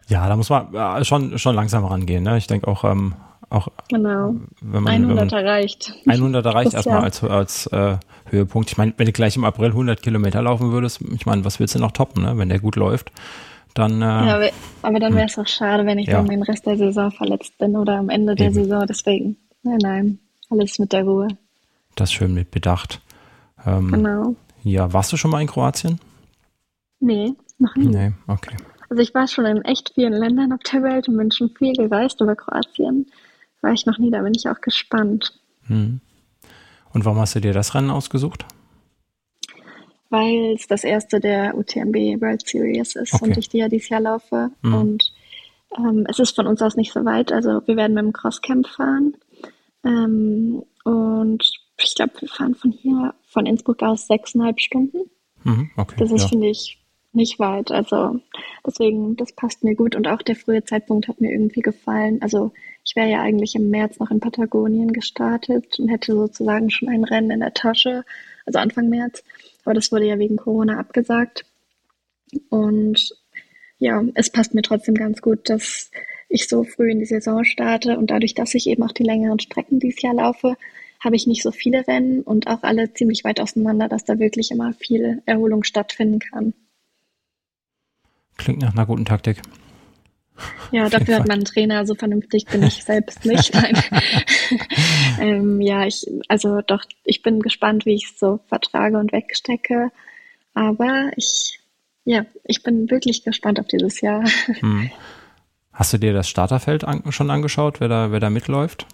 [0.08, 2.24] Ja, da muss man äh, schon, schon langsam rangehen.
[2.24, 2.38] Ne?
[2.38, 3.14] Ich denke auch, ähm,
[3.50, 4.34] auch genau.
[4.60, 5.92] wenn man 100 erreicht.
[6.06, 8.70] 100 erreicht erstmal als, als äh, Höhepunkt.
[8.70, 11.74] Ich meine, wenn du gleich im April 100 Kilometer laufen würdest, ich meine, was willst
[11.74, 12.36] du noch toppen, ne?
[12.36, 13.12] wenn der gut läuft?
[13.74, 14.50] Dann, äh, ja,
[14.82, 16.14] aber dann wäre es auch schade, wenn ich ja.
[16.14, 18.54] dann den Rest der Saison verletzt bin oder am Ende der Eben.
[18.54, 18.84] Saison.
[18.88, 20.18] Deswegen, nein, nein,
[20.50, 21.28] alles mit der Ruhe.
[21.94, 23.00] Das schön mit Bedacht.
[23.66, 24.36] Ähm, genau.
[24.62, 26.00] Ja, warst du schon mal in Kroatien?
[27.00, 27.86] Nee, noch nie.
[27.86, 28.56] Nee, okay.
[28.90, 31.74] Also ich war schon in echt vielen Ländern auf der Welt und bin schon viel
[31.74, 33.06] gereist, aber Kroatien
[33.60, 35.38] war ich noch nie, da bin ich auch gespannt.
[35.66, 36.00] Hm.
[36.94, 38.46] Und warum hast du dir das Rennen ausgesucht?
[40.10, 43.24] Weil es das erste der UTMB World Series ist okay.
[43.24, 44.50] und ich die ja dieses Jahr laufe.
[44.62, 44.74] Hm.
[44.74, 45.12] Und
[45.76, 47.30] ähm, es ist von uns aus nicht so weit.
[47.30, 49.14] Also wir werden mit dem Crosscamp fahren.
[49.84, 51.44] Ähm, und
[51.82, 55.10] ich glaube, wir fahren von hier, von Innsbruck aus sechseinhalb Stunden.
[55.44, 56.28] Mhm, okay, das ist, ja.
[56.28, 56.78] finde ich,
[57.12, 57.70] nicht weit.
[57.70, 58.20] Also
[58.66, 59.94] deswegen, das passt mir gut.
[59.94, 62.20] Und auch der frühe Zeitpunkt hat mir irgendwie gefallen.
[62.22, 62.52] Also
[62.84, 67.04] ich wäre ja eigentlich im März noch in Patagonien gestartet und hätte sozusagen schon ein
[67.04, 68.04] Rennen in der Tasche.
[68.46, 69.22] also Anfang März.
[69.64, 71.44] Aber das wurde ja wegen Corona abgesagt.
[72.50, 73.14] Und
[73.78, 75.90] ja, es passt mir trotzdem ganz gut, dass
[76.28, 79.38] ich so früh in die Saison starte und dadurch, dass ich eben auch die längeren
[79.38, 80.56] Strecken dieses Jahr laufe,
[81.00, 84.50] habe ich nicht so viele Rennen und auch alle ziemlich weit auseinander, dass da wirklich
[84.50, 86.54] immer viel Erholung stattfinden kann.
[88.36, 89.40] Klingt nach einer guten Taktik.
[90.70, 93.52] Ja, dafür hat man einen Trainer, so vernünftig bin ich selbst nicht.
[95.20, 99.90] ähm, ja, ich, also doch, ich bin gespannt, wie ich es so vertrage und wegstecke.
[100.54, 101.60] Aber ich,
[102.04, 104.24] ja, ich bin wirklich gespannt auf dieses Jahr.
[104.60, 104.90] Hm.
[105.72, 108.86] Hast du dir das Starterfeld an, schon angeschaut, wer da, wer da mitläuft?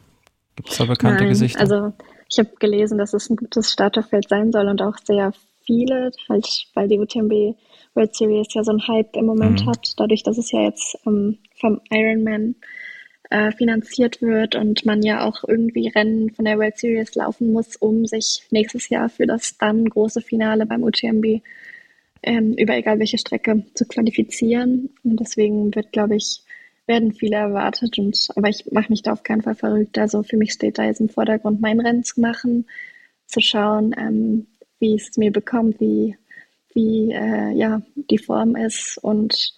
[0.57, 1.61] Gibt es da bekannte Nein, Gesichter?
[1.61, 1.93] Also
[2.31, 5.33] ich habe gelesen, dass es ein gutes Starterfeld sein soll und auch sehr
[5.65, 7.57] viele, halt, weil die UTMB
[7.95, 9.71] World Series ja so einen Hype im Moment mhm.
[9.71, 12.57] hat, dadurch, dass es ja jetzt ähm, vom Ironman
[13.31, 17.77] äh, finanziert wird und man ja auch irgendwie Rennen von der World Series laufen muss,
[17.77, 21.41] um sich nächstes Jahr für das dann große Finale beim UTMB
[22.23, 24.91] ähm, über egal welche Strecke zu qualifizieren.
[25.03, 26.43] Und deswegen wird, glaube ich,
[26.87, 27.99] werden viele erwartet.
[27.99, 29.99] Und, aber ich mache mich da auf keinen Fall verrückt.
[29.99, 32.67] Also für mich steht da jetzt im Vordergrund, mein Rennen zu machen,
[33.27, 34.47] zu schauen, ähm,
[34.79, 36.17] wie es mir bekommt, wie,
[36.75, 39.55] wie äh, ja, die Form ist und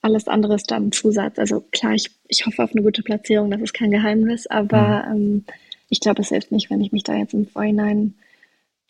[0.00, 1.38] alles andere ist dann Zusatz.
[1.38, 5.16] Also klar, ich, ich hoffe auf eine gute Platzierung, das ist kein Geheimnis, aber mhm.
[5.16, 5.44] ähm,
[5.88, 8.14] ich glaube, es hilft nicht, wenn ich mich da jetzt im Vorhinein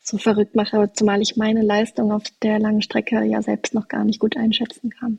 [0.03, 4.05] so verrückt mache, zumal ich meine Leistung auf der langen Strecke ja selbst noch gar
[4.05, 5.19] nicht gut einschätzen kann.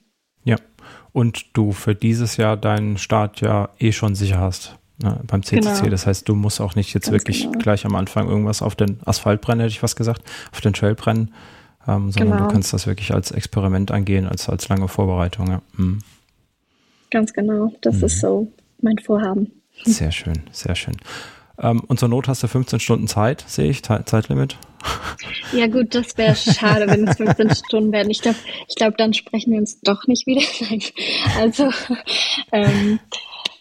[1.12, 5.62] Und du für dieses Jahr deinen Start ja eh schon sicher hast ne, beim CCC.
[5.62, 5.90] Genau.
[5.90, 7.60] Das heißt, du musst auch nicht jetzt Ganz wirklich genau.
[7.60, 10.96] gleich am Anfang irgendwas auf den Asphalt brennen, hätte ich was gesagt, auf den Trail
[10.96, 11.34] brennen,
[11.88, 12.48] ähm, sondern genau.
[12.48, 15.48] du kannst das wirklich als Experiment angehen, als, als lange Vorbereitung.
[15.48, 15.62] Ja.
[15.78, 16.00] Mhm.
[17.12, 18.04] Ganz genau, das mhm.
[18.06, 19.52] ist so mein Vorhaben.
[19.84, 20.96] Sehr schön, sehr schön.
[21.62, 24.58] Ähm, und zur Not hast du 15 Stunden Zeit, sehe ich, Zeitlimit.
[25.52, 28.10] Ja gut, das wäre schade, wenn es 15 Stunden werden.
[28.10, 28.38] Ich glaube,
[28.68, 30.42] ich glaub, dann sprechen wir uns doch nicht wieder.
[31.40, 31.72] Also
[32.52, 33.00] ähm,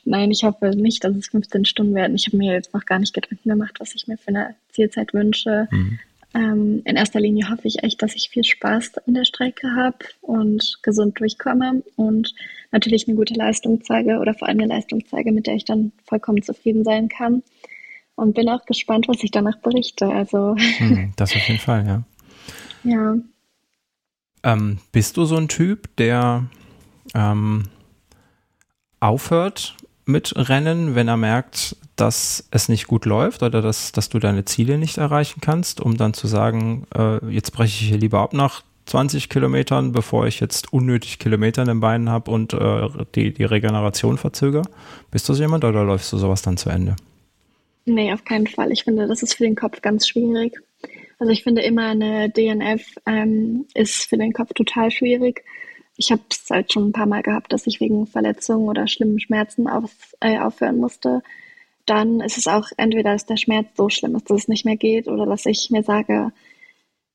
[0.05, 2.17] nein, ich hoffe nicht, dass es 15 Stunden werden.
[2.17, 5.15] Ich habe mir jetzt noch gar nicht Gedanken gemacht, was ich mir für eine Zielzeit
[5.15, 5.69] wünsche.
[5.71, 5.99] Mhm.
[6.35, 9.99] Ähm, in erster Linie hoffe ich echt, dass ich viel Spaß an der Strecke habe
[10.21, 12.35] und gesund durchkomme und
[12.73, 15.93] natürlich eine gute Leistung zeige oder vor allem eine Leistung zeige, mit der ich dann
[16.07, 17.45] vollkommen zufrieden sein kann
[18.17, 20.07] und bin auch gespannt, was ich danach berichte.
[20.07, 22.03] Also hm, das auf jeden Fall, ja.
[22.85, 23.17] Ja.
[24.43, 26.45] Ähm, bist du so ein Typ, der
[27.15, 27.65] ähm,
[29.01, 34.19] aufhört mit Rennen, wenn er merkt, dass es nicht gut läuft oder dass, dass du
[34.19, 38.21] deine Ziele nicht erreichen kannst, um dann zu sagen, äh, jetzt breche ich hier lieber
[38.21, 42.89] ab nach 20 Kilometern, bevor ich jetzt unnötig Kilometer in den Beinen habe und äh,
[43.15, 44.65] die, die Regeneration verzögere?
[45.11, 46.97] Bist du so jemand oder läufst du sowas dann zu Ende?
[47.87, 48.73] Nee, auf keinen Fall.
[48.73, 50.59] Ich finde, das ist für den Kopf ganz schwierig.
[51.19, 55.45] Also ich finde immer eine DNF ähm, ist für den Kopf total schwierig.
[55.97, 59.21] Ich habe es halt schon ein paar Mal gehabt, dass ich wegen Verletzungen oder schlimmen
[59.21, 61.23] Schmerzen auf, äh, aufhören musste.
[61.87, 64.77] Dann ist es auch entweder, dass der Schmerz so schlimm ist, dass es nicht mehr
[64.77, 66.33] geht, oder dass ich mir sage,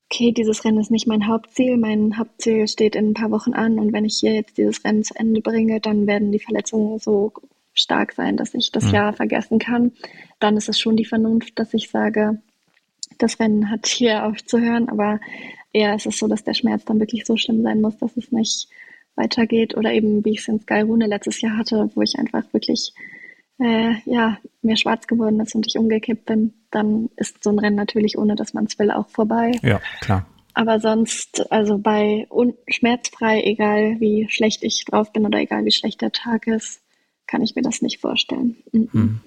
[0.06, 1.76] okay, dieses Rennen ist nicht mein Hauptziel.
[1.76, 5.04] Mein Hauptziel steht in ein paar Wochen an und wenn ich hier jetzt dieses Rennen
[5.04, 7.32] zu Ende bringe, dann werden die Verletzungen so
[7.80, 8.94] stark sein, dass ich das mhm.
[8.94, 9.92] Jahr vergessen kann.
[10.38, 12.40] Dann ist es schon die Vernunft, dass ich sage,
[13.18, 15.20] das Rennen hat hier aufzuhören, aber
[15.72, 18.32] eher ist es so, dass der Schmerz dann wirklich so schlimm sein muss, dass es
[18.32, 18.68] nicht
[19.14, 19.76] weitergeht.
[19.76, 22.92] Oder eben, wie ich es in Sky Rune letztes Jahr hatte, wo ich einfach wirklich
[23.58, 27.76] äh, ja, mir schwarz geworden ist und ich umgekippt bin, dann ist so ein Rennen
[27.76, 29.52] natürlich, ohne dass man es will, auch vorbei.
[29.62, 30.26] Ja, klar.
[30.54, 32.26] Aber sonst, also bei
[32.68, 36.80] schmerzfrei, egal wie schlecht ich drauf bin oder egal wie schlecht der Tag ist,
[37.30, 38.56] kann ich mir das nicht vorstellen.
[38.72, 39.20] Mhm.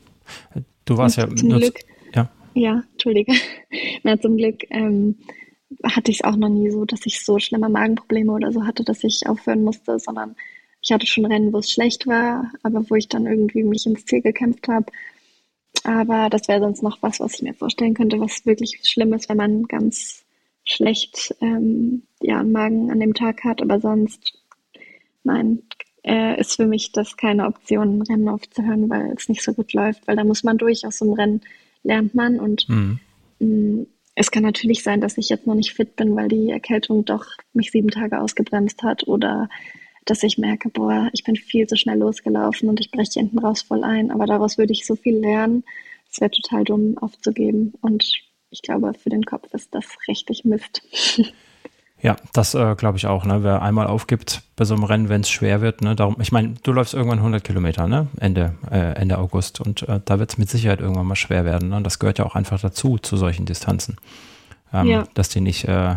[0.84, 1.80] Du warst ja zum Glück.
[2.14, 2.30] Ja.
[2.54, 3.34] ja, entschuldige.
[4.04, 5.20] Na, zum Glück ähm,
[5.84, 8.84] hatte ich es auch noch nie so, dass ich so schlimme Magenprobleme oder so hatte,
[8.84, 10.36] dass ich aufhören musste, sondern
[10.82, 14.06] ich hatte schon Rennen, wo es schlecht war, aber wo ich dann irgendwie mich ins
[14.06, 14.88] Ziel gekämpft habe.
[15.86, 19.30] Aber das wäre sonst noch was, was ich mir vorstellen könnte, was wirklich schlimm ist,
[19.30, 20.26] wenn man ganz
[20.66, 23.62] schlecht ähm, ja, einen Magen an dem Tag hat.
[23.62, 24.34] Aber sonst,
[25.24, 25.64] nein,
[26.04, 29.74] äh, ist für mich das keine Option, ein Rennen aufzuhören, weil es nicht so gut
[29.74, 31.42] läuft, weil da muss man durch, aus dem Rennen
[31.84, 33.00] lernt man und mhm.
[33.40, 36.52] mh, mm, es kann natürlich sein, dass ich jetzt noch nicht fit bin, weil die
[36.52, 39.50] Erkältung doch mich sieben Tage ausgebremst hat oder
[40.06, 43.62] dass ich merke, boah, ich bin viel zu schnell losgelaufen und ich breche hinten raus
[43.62, 44.12] voll ein.
[44.12, 45.64] Aber daraus würde ich so viel lernen.
[46.12, 47.74] Es wäre total dumm aufzugeben.
[47.82, 48.14] Und
[48.50, 50.84] ich glaube, für den Kopf ist das richtig Mist.
[52.04, 53.24] Ja, das äh, glaube ich auch.
[53.24, 53.44] Ne?
[53.44, 55.96] Wer einmal aufgibt bei so einem Rennen, wenn es schwer wird, ne?
[55.96, 58.08] darum, ich meine, du läufst irgendwann 100 Kilometer, ne?
[58.20, 61.70] Ende, äh, Ende August und äh, da wird es mit Sicherheit irgendwann mal schwer werden.
[61.70, 61.78] Ne?
[61.78, 63.96] Und das gehört ja auch einfach dazu zu solchen Distanzen.
[64.74, 65.04] ähm, ja.
[65.14, 65.96] dass die nicht äh,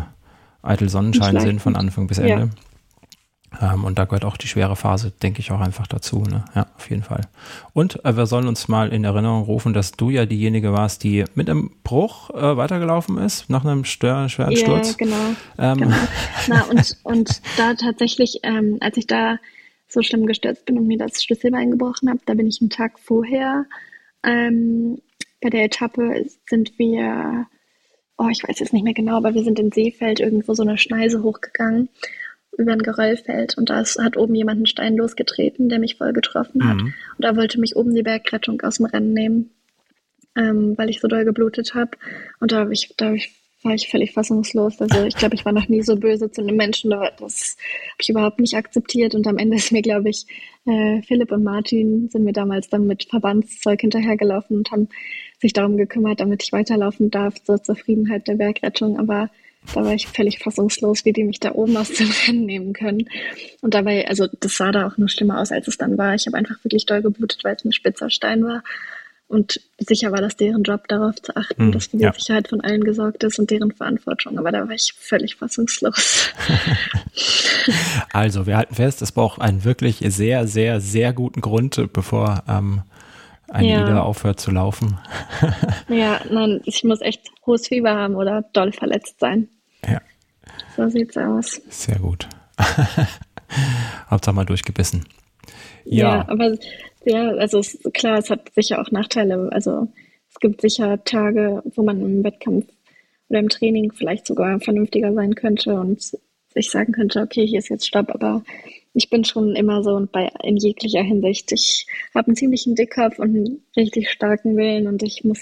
[0.61, 2.43] eitel Sonnenschein sind von Anfang bis Ende.
[2.45, 2.49] Ja.
[3.61, 6.21] Ähm, und da gehört auch die schwere Phase, denke ich, auch einfach dazu.
[6.21, 6.45] Ne?
[6.55, 7.21] Ja, auf jeden Fall.
[7.73, 11.25] Und äh, wir sollen uns mal in Erinnerung rufen, dass du ja diejenige warst, die
[11.35, 14.97] mit einem Bruch äh, weitergelaufen ist, nach einem stör schweren ja, Sturz.
[14.97, 15.15] Genau,
[15.57, 15.77] ähm.
[15.77, 15.95] genau.
[16.47, 19.37] Na, und, und da tatsächlich, ähm, als ich da
[19.87, 22.99] so schlimm gestürzt bin und mir das Schlüsselbein gebrochen habe, da bin ich einen Tag
[22.99, 23.65] vorher
[24.23, 24.99] ähm,
[25.41, 27.47] bei der Etappe sind wir
[28.17, 30.77] oh, ich weiß jetzt nicht mehr genau, aber wir sind in Seefeld irgendwo so eine
[30.77, 31.89] Schneise hochgegangen
[32.57, 36.67] über ein Geröllfeld und da hat oben jemand einen Stein losgetreten, der mich voll getroffen
[36.67, 36.77] hat.
[36.77, 36.93] Mhm.
[37.17, 39.51] Und da wollte mich oben die Bergrettung aus dem Rennen nehmen,
[40.35, 41.91] ähm, weil ich so doll geblutet habe.
[42.39, 43.13] Und da, ich, da
[43.63, 44.79] war ich völlig fassungslos.
[44.79, 46.91] Also ich glaube, ich war noch nie so böse zu einem Menschen.
[46.91, 49.15] Das habe ich überhaupt nicht akzeptiert.
[49.15, 50.25] Und am Ende ist mir, glaube ich,
[50.65, 54.89] äh, Philipp und Martin sind mir damals dann mit Verbandszeug hinterhergelaufen und haben
[55.39, 58.99] sich darum gekümmert, damit ich weiterlaufen darf zur Zufriedenheit der Bergrettung.
[58.99, 59.29] Aber
[59.73, 63.09] da war ich völlig fassungslos, wie die mich da oben aus dem Rennen nehmen können.
[63.61, 66.15] Und dabei, also das sah da auch nur schlimmer aus, als es dann war.
[66.15, 68.63] Ich habe einfach wirklich doll geblutet, weil es ein spitzer Stein war.
[69.29, 72.13] Und sicher war das deren Job, darauf zu achten, hm, dass für die ja.
[72.13, 74.39] Sicherheit von allen gesorgt ist und deren Verantwortung.
[74.39, 76.31] Aber da war ich völlig fassungslos.
[78.13, 82.83] also, wir halten fest, es braucht einen wirklich sehr, sehr, sehr guten Grund, bevor ähm,
[83.49, 83.83] ein ja.
[83.83, 84.97] Ida aufhört zu laufen.
[85.89, 89.49] ja, nein, ich muss echt hohes Fieber haben oder doll verletzt sein.
[89.87, 90.01] Ja.
[90.75, 91.61] So sieht's aus.
[91.69, 92.27] Sehr gut.
[94.09, 95.05] Hauptsache mal durchgebissen.
[95.85, 96.55] Ja, ja aber
[97.05, 99.49] ja, also es, klar, es hat sicher auch Nachteile.
[99.51, 99.87] Also
[100.29, 102.67] es gibt sicher Tage, wo man im Wettkampf
[103.29, 106.01] oder im Training vielleicht sogar vernünftiger sein könnte und
[106.53, 108.43] sich sagen könnte, okay, hier ist jetzt Stopp, aber
[108.93, 111.51] ich bin schon immer so und bei in jeglicher Hinsicht.
[111.51, 111.85] Ich
[112.15, 115.39] habe einen ziemlichen Dickkopf und einen richtig starken Willen und ich muss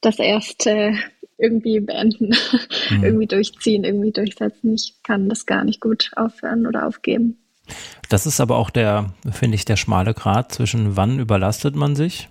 [0.00, 0.92] das erst äh,
[1.38, 2.34] irgendwie beenden,
[2.90, 3.04] mhm.
[3.04, 4.74] irgendwie durchziehen, irgendwie durchsetzen.
[4.74, 7.38] Ich kann das gar nicht gut aufhören oder aufgeben.
[8.08, 12.28] Das ist aber auch der, finde ich, der schmale Grat zwischen wann überlastet man sich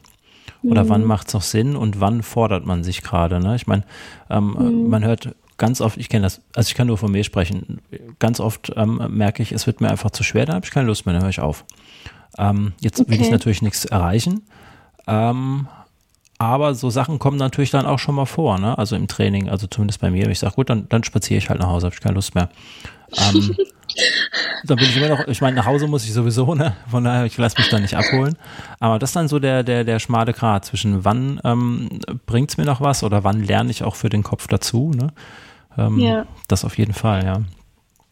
[0.62, 0.90] oder mhm.
[0.90, 3.40] wann macht es noch Sinn und wann fordert man sich gerade.
[3.40, 3.56] Ne?
[3.56, 3.84] Ich meine,
[4.30, 4.90] ähm, mhm.
[4.90, 7.80] man hört ganz oft, ich kenne das, also ich kann nur von mir sprechen,
[8.20, 10.88] ganz oft ähm, merke ich, es wird mir einfach zu schwer, da habe ich keine
[10.88, 11.66] Lust mehr, dann höre ich auf.
[12.38, 13.12] Ähm, jetzt okay.
[13.12, 14.42] will ich natürlich nichts erreichen,
[15.08, 15.68] ähm,
[16.46, 18.78] aber so Sachen kommen natürlich dann auch schon mal vor, ne?
[18.78, 21.60] also im Training, also zumindest bei mir, ich sage, gut, dann, dann spaziere ich halt
[21.60, 22.50] nach Hause, habe ich keine Lust mehr.
[23.18, 23.56] Ähm,
[24.66, 26.76] dann bin ich immer noch, ich meine, nach Hause muss ich sowieso, ne?
[26.90, 28.38] Von daher, ich lasse mich da nicht abholen.
[28.80, 31.90] Aber das ist dann so der, der, der schmale Grat zwischen wann ähm,
[32.26, 35.08] bringt es mir noch was oder wann lerne ich auch für den Kopf dazu, ne?
[35.78, 36.26] Ähm, ja.
[36.48, 37.42] Das auf jeden Fall, ja.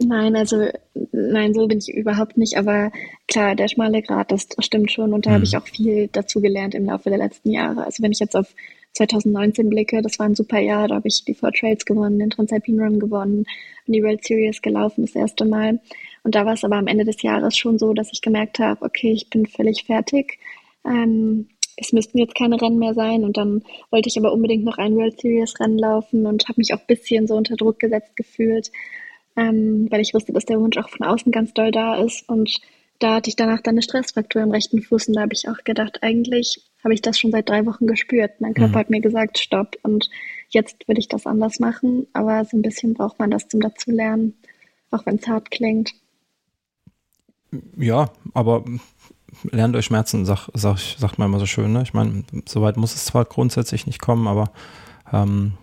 [0.04, 0.68] Nein, also
[1.12, 2.58] nein, so bin ich überhaupt nicht.
[2.58, 2.92] Aber
[3.28, 5.14] klar, der schmale Grat, das stimmt schon.
[5.14, 5.34] Und da mhm.
[5.36, 7.86] habe ich auch viel dazu gelernt im Laufe der letzten Jahre.
[7.86, 8.54] Also wenn ich jetzt auf
[8.94, 10.88] 2019 blicke, das war ein super Jahr.
[10.88, 13.46] Da habe ich die Four Trails gewonnen, den Transalpine Run gewonnen,
[13.86, 15.80] bin die World Series gelaufen das erste Mal.
[16.24, 18.84] Und da war es aber am Ende des Jahres schon so, dass ich gemerkt habe,
[18.84, 20.40] okay, ich bin völlig fertig.
[20.86, 21.48] Ähm,
[21.78, 23.24] es müssten jetzt keine Rennen mehr sein.
[23.24, 26.74] Und dann wollte ich aber unbedingt noch ein World Series Rennen laufen und habe mich
[26.74, 28.72] auch ein bisschen so unter Druck gesetzt gefühlt,
[29.36, 32.28] ähm, weil ich wusste, dass der Wunsch auch von außen ganz doll da ist.
[32.28, 32.60] Und
[33.00, 35.64] da hatte ich danach dann eine Stressfraktur im rechten Fuß und da habe ich auch
[35.64, 38.40] gedacht, eigentlich habe ich das schon seit drei Wochen gespürt.
[38.40, 38.80] Mein Körper mhm.
[38.80, 39.78] hat mir gesagt, stopp.
[39.84, 40.10] Und
[40.50, 42.08] jetzt will ich das anders machen.
[42.14, 44.36] Aber so ein bisschen braucht man das zum Dazulernen,
[44.90, 45.94] auch wenn es hart klingt.
[47.78, 48.64] Ja, aber
[49.44, 51.74] lernt euch Schmerzen, sag, sag, sagt man immer so schön.
[51.74, 51.84] Ne?
[51.84, 54.52] Ich meine, soweit muss es zwar grundsätzlich nicht kommen, aber
[55.12, 55.54] ähm,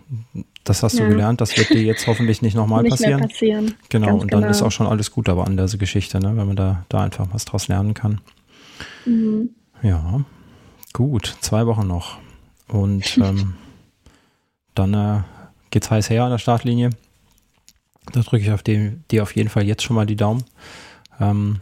[0.64, 1.04] das hast ja.
[1.04, 3.20] du gelernt, das wird dir jetzt hoffentlich nicht nochmal passieren.
[3.22, 3.74] passieren.
[3.88, 4.50] Genau, Ganz und dann genau.
[4.50, 6.36] ist auch schon alles gut aber an dieser Geschichte, ne?
[6.36, 8.20] wenn man da, da einfach was draus lernen kann.
[9.06, 9.50] Mhm.
[9.82, 10.20] Ja,
[10.92, 12.18] gut, zwei Wochen noch.
[12.68, 13.54] Und ähm,
[14.74, 15.22] dann äh,
[15.70, 16.90] geht's heiß her an der Startlinie.
[18.12, 20.44] Da drücke ich auf den, dir auf jeden Fall jetzt schon mal die Daumen.
[21.20, 21.60] Ähm,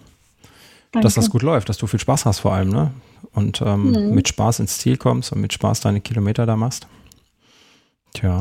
[0.92, 2.90] dass das gut läuft, dass du viel Spaß hast vor allem, ne?
[3.32, 4.14] Und ähm, mhm.
[4.14, 6.86] mit Spaß ins Ziel kommst und mit Spaß deine Kilometer da machst.
[8.16, 8.40] Tja.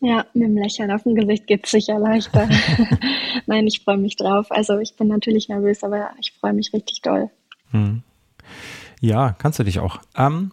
[0.00, 2.48] Ja, mit dem Lächeln auf dem Gesicht geht es sicher leichter.
[3.46, 4.46] Nein, ich freue mich drauf.
[4.50, 7.30] Also ich bin natürlich nervös, aber ich freue mich richtig doll.
[7.72, 8.02] Mhm.
[9.00, 9.98] Ja, kannst du dich auch.
[10.16, 10.52] Ähm,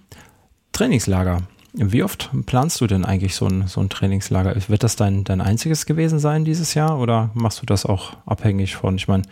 [0.72, 1.44] Trainingslager.
[1.74, 4.56] Wie oft planst du denn eigentlich so ein, so ein Trainingslager?
[4.68, 8.76] Wird das dein, dein einziges gewesen sein dieses Jahr oder machst du das auch abhängig
[8.76, 9.24] von, ich meine,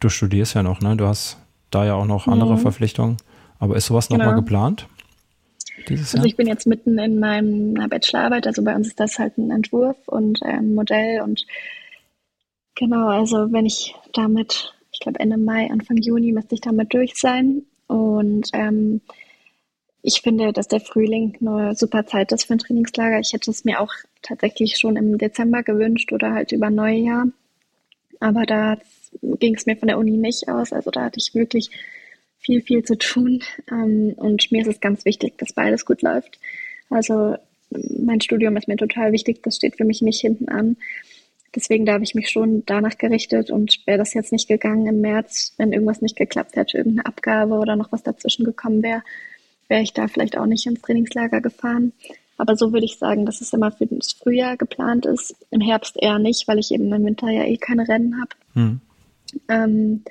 [0.00, 0.96] du studierst ja noch, ne?
[0.96, 1.38] Du hast
[1.70, 2.58] da ja auch noch andere mhm.
[2.58, 3.16] Verpflichtungen.
[3.58, 4.18] Aber ist sowas genau.
[4.18, 4.88] nochmal geplant?
[5.88, 6.26] Dieses also Jahr?
[6.26, 9.96] ich bin jetzt mitten in meiner Bachelorarbeit, also bei uns ist das halt ein Entwurf
[10.06, 11.46] und ein ähm, Modell und
[12.74, 17.14] genau, also wenn ich damit, ich glaube Ende Mai, Anfang Juni müsste ich damit durch
[17.16, 19.00] sein und ähm,
[20.02, 23.18] ich finde, dass der Frühling eine super Zeit ist für ein Trainingslager.
[23.18, 27.26] Ich hätte es mir auch tatsächlich schon im Dezember gewünscht oder halt über Neujahr.
[28.20, 28.78] Aber da
[29.22, 30.72] ging es mir von der Uni nicht aus.
[30.72, 31.70] Also da hatte ich wirklich
[32.38, 33.42] viel, viel zu tun.
[33.70, 36.38] Ähm, und mir ist es ganz wichtig, dass beides gut läuft.
[36.90, 37.36] Also
[37.70, 39.42] mein Studium ist mir total wichtig.
[39.42, 40.76] Das steht für mich nicht hinten an.
[41.54, 45.00] Deswegen da habe ich mich schon danach gerichtet und wäre das jetzt nicht gegangen im
[45.00, 49.02] März, wenn irgendwas nicht geklappt hätte, irgendeine Abgabe oder noch was dazwischen gekommen wäre,
[49.68, 51.92] wäre ich da vielleicht auch nicht ins Trainingslager gefahren.
[52.36, 55.34] Aber so würde ich sagen, dass es immer für das Frühjahr geplant ist.
[55.50, 58.30] Im Herbst eher nicht, weil ich eben im Winter ja eh keine Rennen habe.
[58.54, 58.80] Hm.
[59.48, 60.04] Ähm,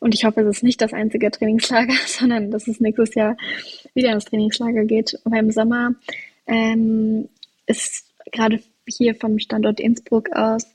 [0.00, 3.36] und ich hoffe, es ist nicht das einzige Trainingslager, sondern dass es nächstes Jahr
[3.94, 5.18] wieder ins Trainingslager geht.
[5.24, 5.94] Aber im Sommer
[6.46, 7.28] ähm,
[7.66, 10.66] ist gerade hier vom Standort Innsbruck aus,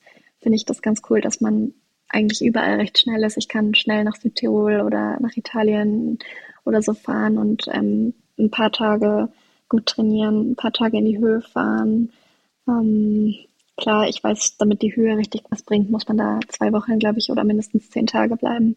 [0.41, 1.73] finde ich das ganz cool, dass man
[2.09, 3.37] eigentlich überall recht schnell ist.
[3.37, 6.19] Ich kann schnell nach Südtirol oder nach Italien
[6.65, 9.29] oder so fahren und ähm, ein paar Tage
[9.69, 12.11] gut trainieren, ein paar Tage in die Höhe fahren.
[12.67, 13.33] Ähm,
[13.77, 17.19] klar, ich weiß, damit die Höhe richtig was bringt, muss man da zwei Wochen, glaube
[17.19, 18.75] ich, oder mindestens zehn Tage bleiben.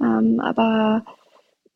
[0.00, 1.04] Ähm, aber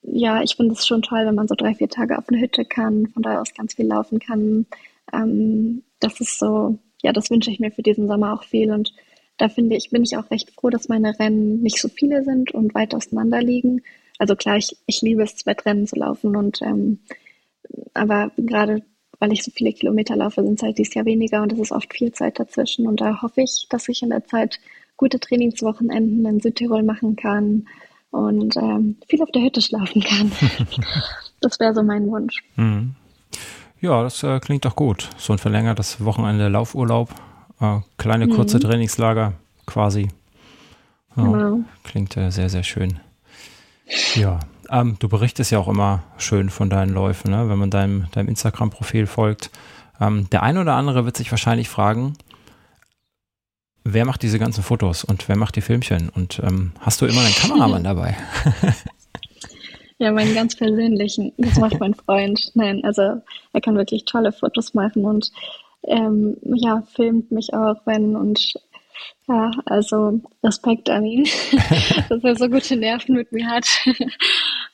[0.03, 2.65] ja, ich finde es schon toll, wenn man so drei, vier Tage auf eine Hütte
[2.65, 4.67] kann, von da aus ganz viel laufen kann.
[5.13, 8.73] Ähm, das ist so, ja, das wünsche ich mir für diesen Sommer auch viel.
[8.73, 8.95] Und
[9.37, 12.53] da finde ich, bin ich auch recht froh, dass meine Rennen nicht so viele sind
[12.53, 13.83] und weit auseinander liegen.
[14.19, 17.01] Also klar, ich, ich liebe es, Wettrennen zu laufen und ähm,
[17.95, 18.83] aber gerade
[19.19, 21.73] weil ich so viele Kilometer laufe, sind es halt dieses Jahr weniger und es ist
[21.73, 22.87] oft viel Zeit dazwischen.
[22.87, 24.59] Und da hoffe ich, dass ich in der Zeit
[24.97, 27.67] gute Trainingswochenenden in Südtirol machen kann
[28.11, 30.33] und ähm, viel auf der Hütte schlafen kann.
[31.41, 32.43] das wäre so mein Wunsch.
[32.57, 32.95] Mhm.
[33.81, 35.09] Ja, das äh, klingt doch gut.
[35.17, 37.11] So ein verlängertes Wochenende Laufurlaub,
[37.61, 38.33] äh, kleine mhm.
[38.33, 39.33] kurze Trainingslager
[39.67, 40.09] quasi.
[41.17, 41.61] Ja, genau.
[41.85, 43.01] Klingt äh, sehr, sehr schön.
[44.15, 44.41] Ja,
[44.71, 47.49] ähm, du berichtest ja auch immer schön von deinen Läufen, ne?
[47.49, 49.51] wenn man deinem, deinem Instagram-Profil folgt.
[50.01, 52.15] Ähm, der eine oder andere wird sich wahrscheinlich fragen,
[53.85, 56.09] wer macht diese ganzen Fotos und wer macht die Filmchen?
[56.09, 58.17] Und ähm, hast du immer einen Kameramann dabei?
[60.01, 61.33] Ja, meinen ganz persönlichen.
[61.37, 62.53] Das macht mein Freund.
[62.55, 63.21] Nein, also
[63.53, 65.31] er kann wirklich tolle Fotos machen und
[65.85, 68.55] ähm, ja, filmt mich auch, wenn und
[69.29, 71.25] ja, also Respekt an ihn,
[72.09, 73.67] dass er so gute Nerven mit mir hat.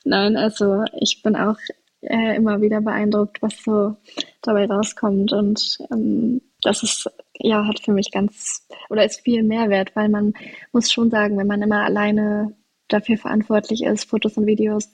[0.05, 1.59] Nein, also ich bin auch
[2.03, 3.97] äh, immer wieder beeindruckt, was so
[4.43, 7.11] dabei rauskommt und ähm, das ist
[7.41, 10.35] ja hat für mich ganz oder ist viel Mehrwert, weil man
[10.73, 12.55] muss schon sagen, wenn man immer alleine
[12.89, 14.91] dafür verantwortlich ist, Fotos und Videos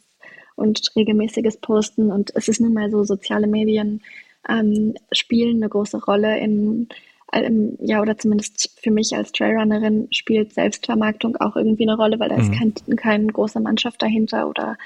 [0.57, 2.11] und regelmäßiges Posten.
[2.11, 4.03] Und es ist nun mal so, soziale Medien
[4.49, 6.89] ähm, spielen eine große Rolle in,
[7.33, 12.29] ähm, ja, oder zumindest für mich als Trailrunnerin spielt Selbstvermarktung auch irgendwie eine Rolle, weil
[12.29, 12.43] da mhm.
[12.43, 14.77] ist kein, keine große Mannschaft dahinter oder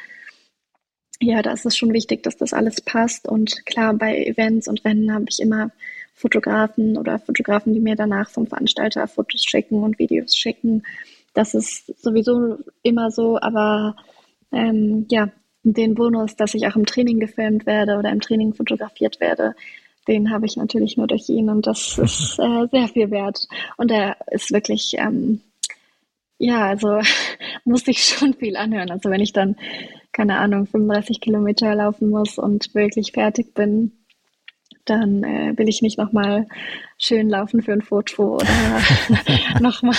[1.19, 3.27] ja, da ist es schon wichtig, dass das alles passt.
[3.27, 5.71] Und klar, bei Events und Rennen habe ich immer
[6.17, 10.83] Fotografen oder Fotografen, die mir danach vom Veranstalter Fotos schicken und Videos schicken.
[11.35, 13.95] Das ist sowieso immer so, aber
[14.51, 15.31] ähm, ja,
[15.63, 19.55] den Bonus, dass ich auch im Training gefilmt werde oder im Training fotografiert werde,
[20.09, 23.47] den habe ich natürlich nur durch ihn und das ist äh, sehr viel wert.
[23.77, 25.43] Und er ist wirklich, ähm,
[26.39, 26.99] ja, also
[27.65, 28.91] muss ich schon viel anhören.
[28.91, 29.57] Also wenn ich dann,
[30.13, 33.93] keine Ahnung, 35 Kilometer laufen muss und wirklich fertig bin,
[34.87, 36.47] dann äh, will ich nicht nochmal
[36.99, 38.81] schön laufen für ein Foto oder
[39.61, 39.95] nochmal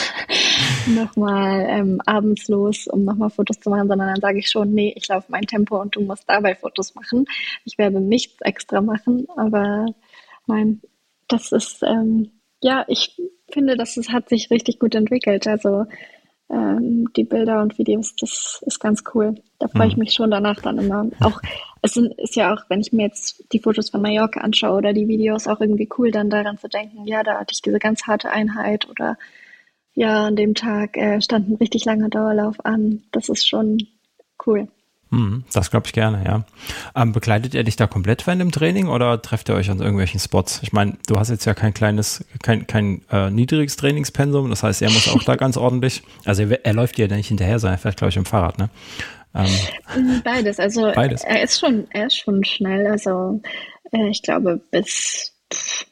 [0.87, 4.73] noch mal, ähm, abends los, um nochmal Fotos zu machen, sondern dann sage ich schon,
[4.73, 7.25] nee, ich laufe mein Tempo und du musst dabei Fotos machen.
[7.65, 9.85] Ich werde nichts extra machen, aber
[10.47, 10.81] nein,
[11.27, 12.31] das ist, ähm,
[12.61, 15.47] ja, ich finde, dass es hat sich richtig gut entwickelt.
[15.47, 15.85] Also
[16.49, 19.35] ähm, die Bilder und Videos, das ist ganz cool.
[19.59, 20.01] Da freue ich mhm.
[20.01, 21.07] mich schon danach dann immer.
[21.19, 21.41] Auch
[21.81, 24.93] es sind, ist ja auch, wenn ich mir jetzt die Fotos von Mallorca anschaue oder
[24.93, 28.03] die Videos, auch irgendwie cool, dann daran zu denken, ja, da hatte ich diese ganz
[28.03, 29.17] harte Einheit oder
[29.93, 33.03] ja, an dem Tag äh, stand ein richtig langer Dauerlauf an.
[33.11, 33.79] Das ist schon
[34.45, 34.67] cool.
[35.09, 36.43] Hm, das glaube ich gerne, ja.
[36.95, 40.19] Ähm, begleitet ihr dich da komplett während dem Training oder trefft ihr euch an irgendwelchen
[40.19, 40.59] Spots?
[40.63, 44.81] Ich meine, du hast jetzt ja kein kleines, kein, kein äh, niedriges Trainingspensum, das heißt,
[44.81, 47.75] er muss auch da ganz ordentlich, also er, er läuft dir ja nicht hinterher, sondern
[47.75, 48.69] er fährt, glaube ich, im Fahrrad, ne?
[49.33, 51.23] Ähm, Beides, also Beides.
[51.23, 53.41] er ist schon, er ist schon schnell, also
[53.91, 55.85] äh, ich glaube bis pff,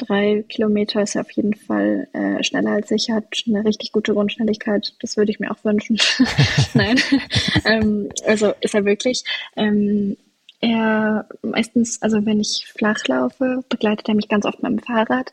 [0.00, 4.12] drei Kilometer ist er auf jeden Fall äh, schneller als ich, hat eine richtig gute
[4.12, 4.94] Grundschnelligkeit.
[5.00, 5.98] Das würde ich mir auch wünschen.
[6.74, 6.98] Nein,
[7.64, 9.24] ähm, also ist er wirklich.
[9.56, 10.16] Ähm,
[10.60, 15.32] er meistens, also wenn ich flach laufe, begleitet er mich ganz oft mit dem Fahrrad.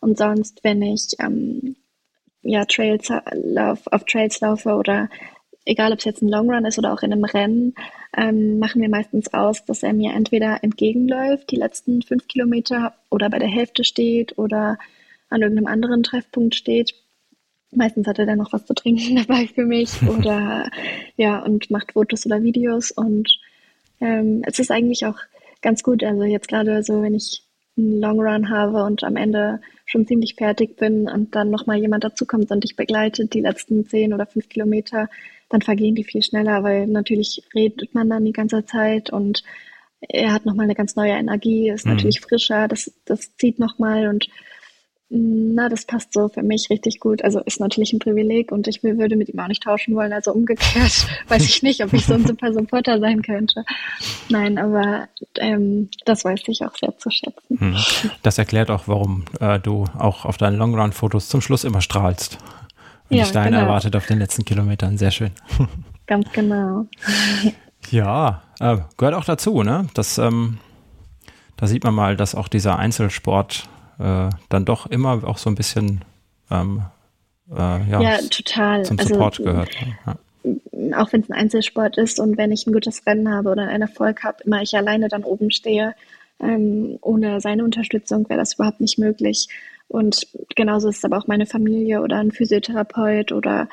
[0.00, 1.76] Und sonst, wenn ich ähm,
[2.42, 5.08] ja Trails lauf, auf Trails laufe oder
[5.68, 7.74] egal ob es jetzt ein Long Run ist oder auch in einem Rennen,
[8.16, 13.28] ähm, machen wir meistens aus, dass er mir entweder entgegenläuft, die letzten fünf Kilometer, oder
[13.28, 14.78] bei der Hälfte steht oder
[15.28, 16.94] an irgendeinem anderen Treffpunkt steht.
[17.70, 20.70] Meistens hat er dann noch was zu trinken dabei für mich oder
[21.16, 22.90] ja, und macht Fotos oder Videos.
[22.90, 23.38] Und
[24.00, 25.18] ähm, es ist eigentlich auch
[25.60, 26.02] ganz gut.
[26.02, 27.42] Also jetzt gerade so, wenn ich
[27.76, 32.04] einen Long Run habe und am Ende schon ziemlich fertig bin und dann nochmal jemand
[32.04, 35.08] dazukommt und dich begleitet, die letzten zehn oder fünf Kilometer,
[35.48, 39.42] dann vergehen die viel schneller, weil natürlich redet man dann die ganze Zeit und
[40.00, 41.94] er hat nochmal eine ganz neue Energie, ist mhm.
[41.94, 44.28] natürlich frischer, das, das zieht nochmal und
[45.10, 47.24] na, das passt so für mich richtig gut.
[47.24, 50.12] Also ist natürlich ein Privileg und ich würde mit ihm auch nicht tauschen wollen.
[50.12, 53.64] Also umgekehrt weiß ich nicht, ob ich so ein super Supporter sein könnte.
[54.28, 57.58] Nein, aber ähm, das weiß ich auch sehr zu schätzen.
[57.58, 57.76] Hm.
[58.22, 62.36] Das erklärt auch, warum äh, du auch auf deinen Longrun-Fotos zum Schluss immer strahlst.
[63.10, 63.64] Und ja, dich dahin genau.
[63.64, 64.98] erwartet auf den letzten Kilometern.
[64.98, 65.30] Sehr schön.
[66.06, 66.86] Ganz genau.
[67.90, 69.86] Ja, äh, gehört auch dazu, ne?
[69.94, 70.58] Das, ähm,
[71.56, 75.54] da sieht man mal, dass auch dieser Einzelsport äh, dann doch immer auch so ein
[75.54, 76.04] bisschen
[76.50, 76.82] ähm,
[77.50, 78.84] äh, ja, ja, total.
[78.84, 79.70] zum also, Support also, gehört.
[80.06, 81.02] Ja.
[81.02, 83.82] Auch wenn es ein Einzelsport ist und wenn ich ein gutes Rennen habe oder einen
[83.82, 85.94] Erfolg habe, immer ich alleine dann oben stehe,
[86.40, 89.48] ähm, ohne seine Unterstützung wäre das überhaupt nicht möglich.
[89.88, 93.68] Und genauso ist es aber auch meine Familie oder ein Physiotherapeut oder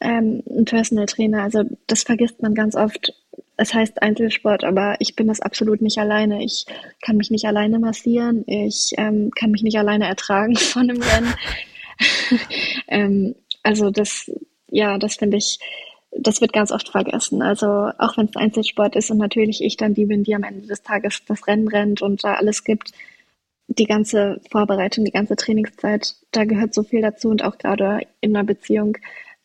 [0.00, 1.42] ähm, ein Personal Trainer.
[1.42, 3.12] Also das vergisst man ganz oft,
[3.56, 6.42] es heißt Einzelsport, aber ich bin das absolut nicht alleine.
[6.42, 6.64] Ich
[7.02, 8.44] kann mich nicht alleine massieren.
[8.46, 11.34] Ich ähm, kann mich nicht alleine ertragen von einem Rennen.
[12.88, 14.30] ähm, also das,
[14.68, 15.58] ja, das finde ich,
[16.12, 17.42] das wird ganz oft vergessen.
[17.42, 17.66] Also
[17.98, 20.82] auch wenn es Einzelsport ist und natürlich ich dann die bin, die am Ende des
[20.82, 22.92] Tages das Rennen rennt und da alles gibt,
[23.70, 28.36] die ganze Vorbereitung, die ganze Trainingszeit, da gehört so viel dazu und auch gerade in
[28.36, 28.98] einer Beziehung.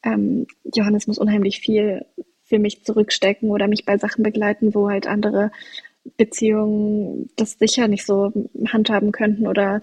[0.04, 2.06] Ähm, Johannes muss unheimlich viel
[2.44, 5.52] für mich zurückstecken oder mich bei Sachen begleiten, wo halt andere
[6.18, 8.32] Beziehungen das sicher nicht so
[8.68, 9.82] handhaben könnten oder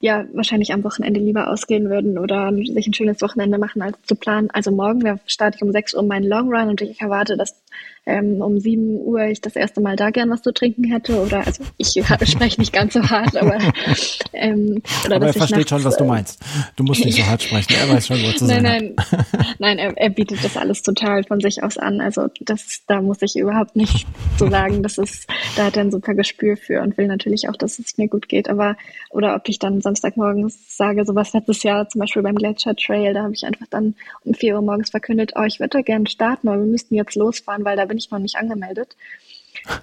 [0.00, 4.16] ja, wahrscheinlich am Wochenende lieber ausgehen würden oder sich ein schönes Wochenende machen, als zu
[4.16, 4.50] planen.
[4.50, 7.62] Also morgen starte ich um 6 Uhr meinen Long Run und ich erwarte, dass
[8.04, 11.20] ähm, um 7 Uhr ich das erste Mal da gern was zu trinken hätte.
[11.20, 11.88] Oder also ich
[12.24, 13.58] spreche nicht ganz so hart, aber
[14.32, 16.40] ähm, oder aber er versteht nachts, schon, was du meinst.
[16.76, 17.74] Du musst nicht so hart sprechen.
[17.80, 19.24] Er weiß schon, wo zu sein Nein, nein,
[19.58, 22.00] nein, er, er bietet das alles total von sich aus an.
[22.00, 24.06] Also das, da muss ich überhaupt nicht
[24.38, 24.82] so sagen.
[24.82, 27.98] Das ist, da hat er ein super Gespür für und will natürlich auch, dass es
[27.98, 28.48] mir gut geht.
[28.48, 28.76] Aber
[29.10, 33.22] oder ob ich dann Samstagmorgens sage, sowas letztes Jahr zum Beispiel beim Gletscher Trail, da
[33.22, 33.94] habe ich einfach dann
[34.24, 37.14] um 4 Uhr morgens verkündet, oh, ich würde da gerne starten, aber wir müssten jetzt
[37.14, 38.96] losfahren, weil da bin ich noch nicht angemeldet.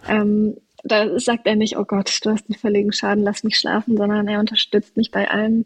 [0.08, 3.98] Ähm, da sagt er nicht, oh Gott, du hast einen völligen Schaden, lass mich schlafen,
[3.98, 5.66] sondern er unterstützt mich bei allem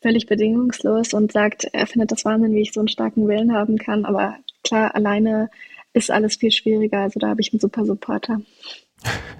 [0.00, 3.78] völlig bedingungslos und sagt, er findet das Wahnsinn, wie ich so einen starken Willen haben
[3.78, 4.04] kann.
[4.04, 5.50] Aber klar, alleine
[5.92, 7.00] ist alles viel schwieriger.
[7.00, 8.40] Also da habe ich einen super Supporter.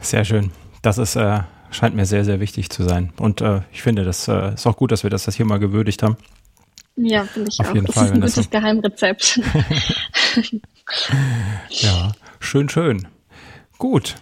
[0.01, 0.51] Sehr schön.
[0.83, 1.41] Das ist, äh,
[1.71, 3.13] scheint mir sehr, sehr wichtig zu sein.
[3.19, 5.61] Und äh, ich finde, das äh, ist auch gut, dass wir das, das hier mal
[5.61, 6.17] gewürdigt haben.
[6.97, 7.75] Ja, finde ich Auf auch.
[7.75, 9.41] Jeden das Fall, ist ein gutes Geheimrezept.
[11.69, 13.09] ja, schön, schön.
[13.79, 14.17] Gut.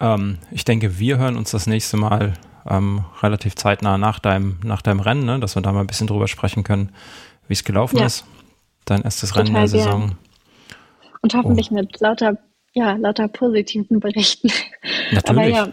[0.00, 2.34] Ähm, ich denke, wir hören uns das nächste Mal
[2.68, 5.40] ähm, relativ zeitnah nach deinem, nach deinem Rennen, ne?
[5.40, 6.92] dass wir da mal ein bisschen drüber sprechen können,
[7.48, 8.06] wie es gelaufen ja.
[8.06, 8.24] ist.
[8.84, 10.06] Dein erstes Total Rennen der Saison.
[10.06, 10.18] Gern.
[11.22, 11.74] Und hoffentlich oh.
[11.74, 12.38] mit lauter,
[12.74, 14.50] ja, lauter positiven Berichten.
[15.12, 15.28] Natürlich.
[15.28, 15.68] Aber ja,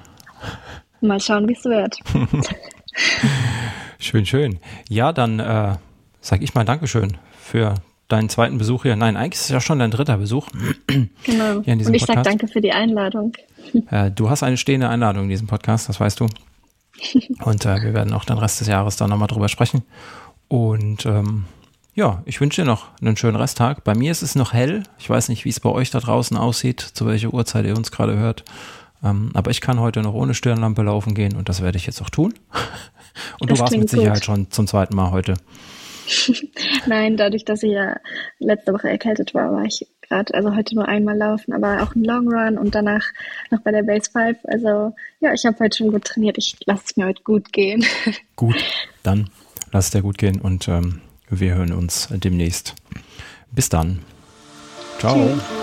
[1.02, 1.98] mal schauen, wie es wird.
[4.00, 4.60] schön, schön.
[4.89, 5.76] Ja, dann äh,
[6.22, 7.76] sage ich mal Dankeschön für
[8.14, 8.95] deinen zweiten Besuch hier.
[8.95, 10.47] Nein, eigentlich ist es ja schon dein dritter Besuch.
[11.24, 11.57] Genau.
[11.57, 13.34] Und ich sage danke für die Einladung.
[13.89, 16.28] Äh, du hast eine stehende Einladung in diesem Podcast, das weißt du.
[17.43, 19.84] Und äh, wir werden auch den Rest des Jahres dann nochmal drüber sprechen.
[20.47, 21.45] Und ähm,
[21.95, 23.84] ja, ich wünsche dir noch einen schönen Resttag.
[23.84, 24.84] Bei mir ist es noch hell.
[24.99, 27.91] Ich weiß nicht, wie es bei euch da draußen aussieht, zu welcher Uhrzeit ihr uns
[27.91, 28.43] gerade hört.
[29.03, 32.01] Ähm, aber ich kann heute noch ohne Stirnlampe laufen gehen und das werde ich jetzt
[32.01, 32.34] auch tun.
[33.39, 34.26] Und das du warst mit Sicherheit gut.
[34.26, 35.36] schon zum zweiten Mal heute.
[36.88, 37.97] Nein, dadurch, dass ich ja
[38.39, 42.04] letzte Woche erkältet war, war ich gerade, also heute nur einmal laufen, aber auch ein
[42.04, 43.06] Long Run und danach
[43.51, 44.39] noch bei der Base 5.
[44.43, 46.38] Also ja, ich habe heute schon gut trainiert.
[46.38, 47.86] Ich lasse es mir heute gut gehen.
[48.36, 48.56] Gut,
[49.04, 49.30] dann
[49.72, 52.76] lass es dir gut gehen und ähm, wir hören uns demnächst.
[53.51, 53.99] Bis dann.
[54.99, 55.16] Ciao.
[55.16, 55.62] Tschüss.